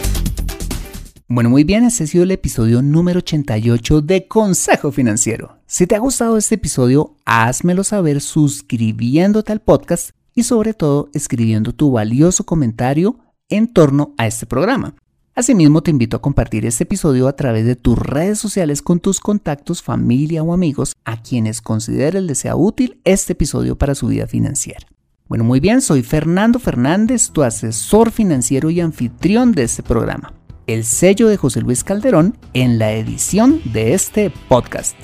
Bueno, 1.29 1.49
muy 1.49 1.65
bien, 1.65 1.83
este 1.83 2.05
ha 2.05 2.07
sido 2.07 2.23
el 2.23 2.31
episodio 2.31 2.81
número 2.81 3.17
88 3.17 4.01
de 4.01 4.29
Consejo 4.29 4.93
Financiero. 4.93 5.57
Si 5.65 5.85
te 5.85 5.97
ha 5.97 5.99
gustado 5.99 6.37
este 6.37 6.55
episodio, 6.55 7.17
házmelo 7.25 7.83
saber 7.83 8.21
suscribiéndote 8.21 9.51
al 9.51 9.59
podcast 9.59 10.11
y 10.33 10.43
sobre 10.43 10.73
todo 10.73 11.09
escribiendo 11.13 11.73
tu 11.73 11.91
valioso 11.91 12.45
comentario 12.45 13.19
en 13.49 13.67
torno 13.67 14.13
a 14.17 14.25
este 14.25 14.45
programa. 14.45 14.95
Asimismo, 15.35 15.83
te 15.83 15.91
invito 15.91 16.15
a 16.15 16.21
compartir 16.21 16.65
este 16.65 16.85
episodio 16.85 17.27
a 17.27 17.35
través 17.35 17.65
de 17.65 17.75
tus 17.75 17.99
redes 17.99 18.39
sociales 18.39 18.81
con 18.81 19.01
tus 19.01 19.19
contactos, 19.19 19.83
familia 19.83 20.43
o 20.43 20.53
amigos 20.53 20.93
a 21.03 21.21
quienes 21.21 21.59
consideres 21.59 22.23
les 22.23 22.37
sea 22.37 22.55
útil 22.55 23.01
este 23.03 23.33
episodio 23.33 23.77
para 23.77 23.95
su 23.95 24.07
vida 24.07 24.27
financiera. 24.27 24.87
Bueno, 25.27 25.43
muy 25.43 25.59
bien, 25.59 25.81
soy 25.81 26.03
Fernando 26.03 26.57
Fernández, 26.57 27.31
tu 27.31 27.43
asesor 27.43 28.11
financiero 28.11 28.69
y 28.69 28.79
anfitrión 28.79 29.51
de 29.51 29.63
este 29.63 29.83
programa 29.83 30.31
el 30.67 30.83
sello 30.83 31.29
de 31.29 31.37
José 31.37 31.61
Luis 31.61 31.83
Calderón 31.83 32.37
en 32.53 32.77
la 32.77 32.91
edición 32.91 33.61
de 33.73 33.93
este 33.93 34.29
podcast. 34.49 34.97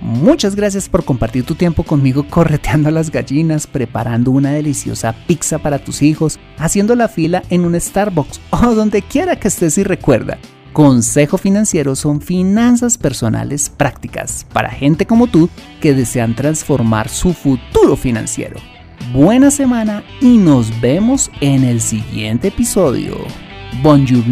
Muchas 0.00 0.54
gracias 0.54 0.88
por 0.88 1.04
compartir 1.04 1.44
tu 1.44 1.56
tiempo 1.56 1.82
conmigo 1.82 2.24
correteando 2.30 2.88
a 2.88 2.92
las 2.92 3.10
gallinas, 3.10 3.66
preparando 3.66 4.30
una 4.30 4.52
deliciosa 4.52 5.14
pizza 5.26 5.58
para 5.58 5.80
tus 5.80 6.02
hijos, 6.02 6.38
haciendo 6.56 6.94
la 6.94 7.08
fila 7.08 7.42
en 7.50 7.64
un 7.64 7.78
Starbucks 7.78 8.40
o 8.50 8.74
donde 8.74 9.02
quiera 9.02 9.36
que 9.36 9.48
estés 9.48 9.76
y 9.76 9.82
recuerda. 9.82 10.38
Consejo 10.72 11.38
Financiero 11.38 11.96
son 11.96 12.20
finanzas 12.20 12.96
personales 12.96 13.68
prácticas 13.68 14.46
para 14.52 14.70
gente 14.70 15.06
como 15.06 15.26
tú 15.26 15.50
que 15.80 15.94
desean 15.94 16.36
transformar 16.36 17.08
su 17.08 17.32
futuro 17.32 17.96
financiero. 17.96 18.60
Buena 19.12 19.50
semana 19.50 20.04
y 20.20 20.36
nos 20.36 20.80
vemos 20.80 21.30
en 21.40 21.64
el 21.64 21.80
siguiente 21.80 22.48
episodio. 22.48 23.16
Bonjour. 23.82 24.24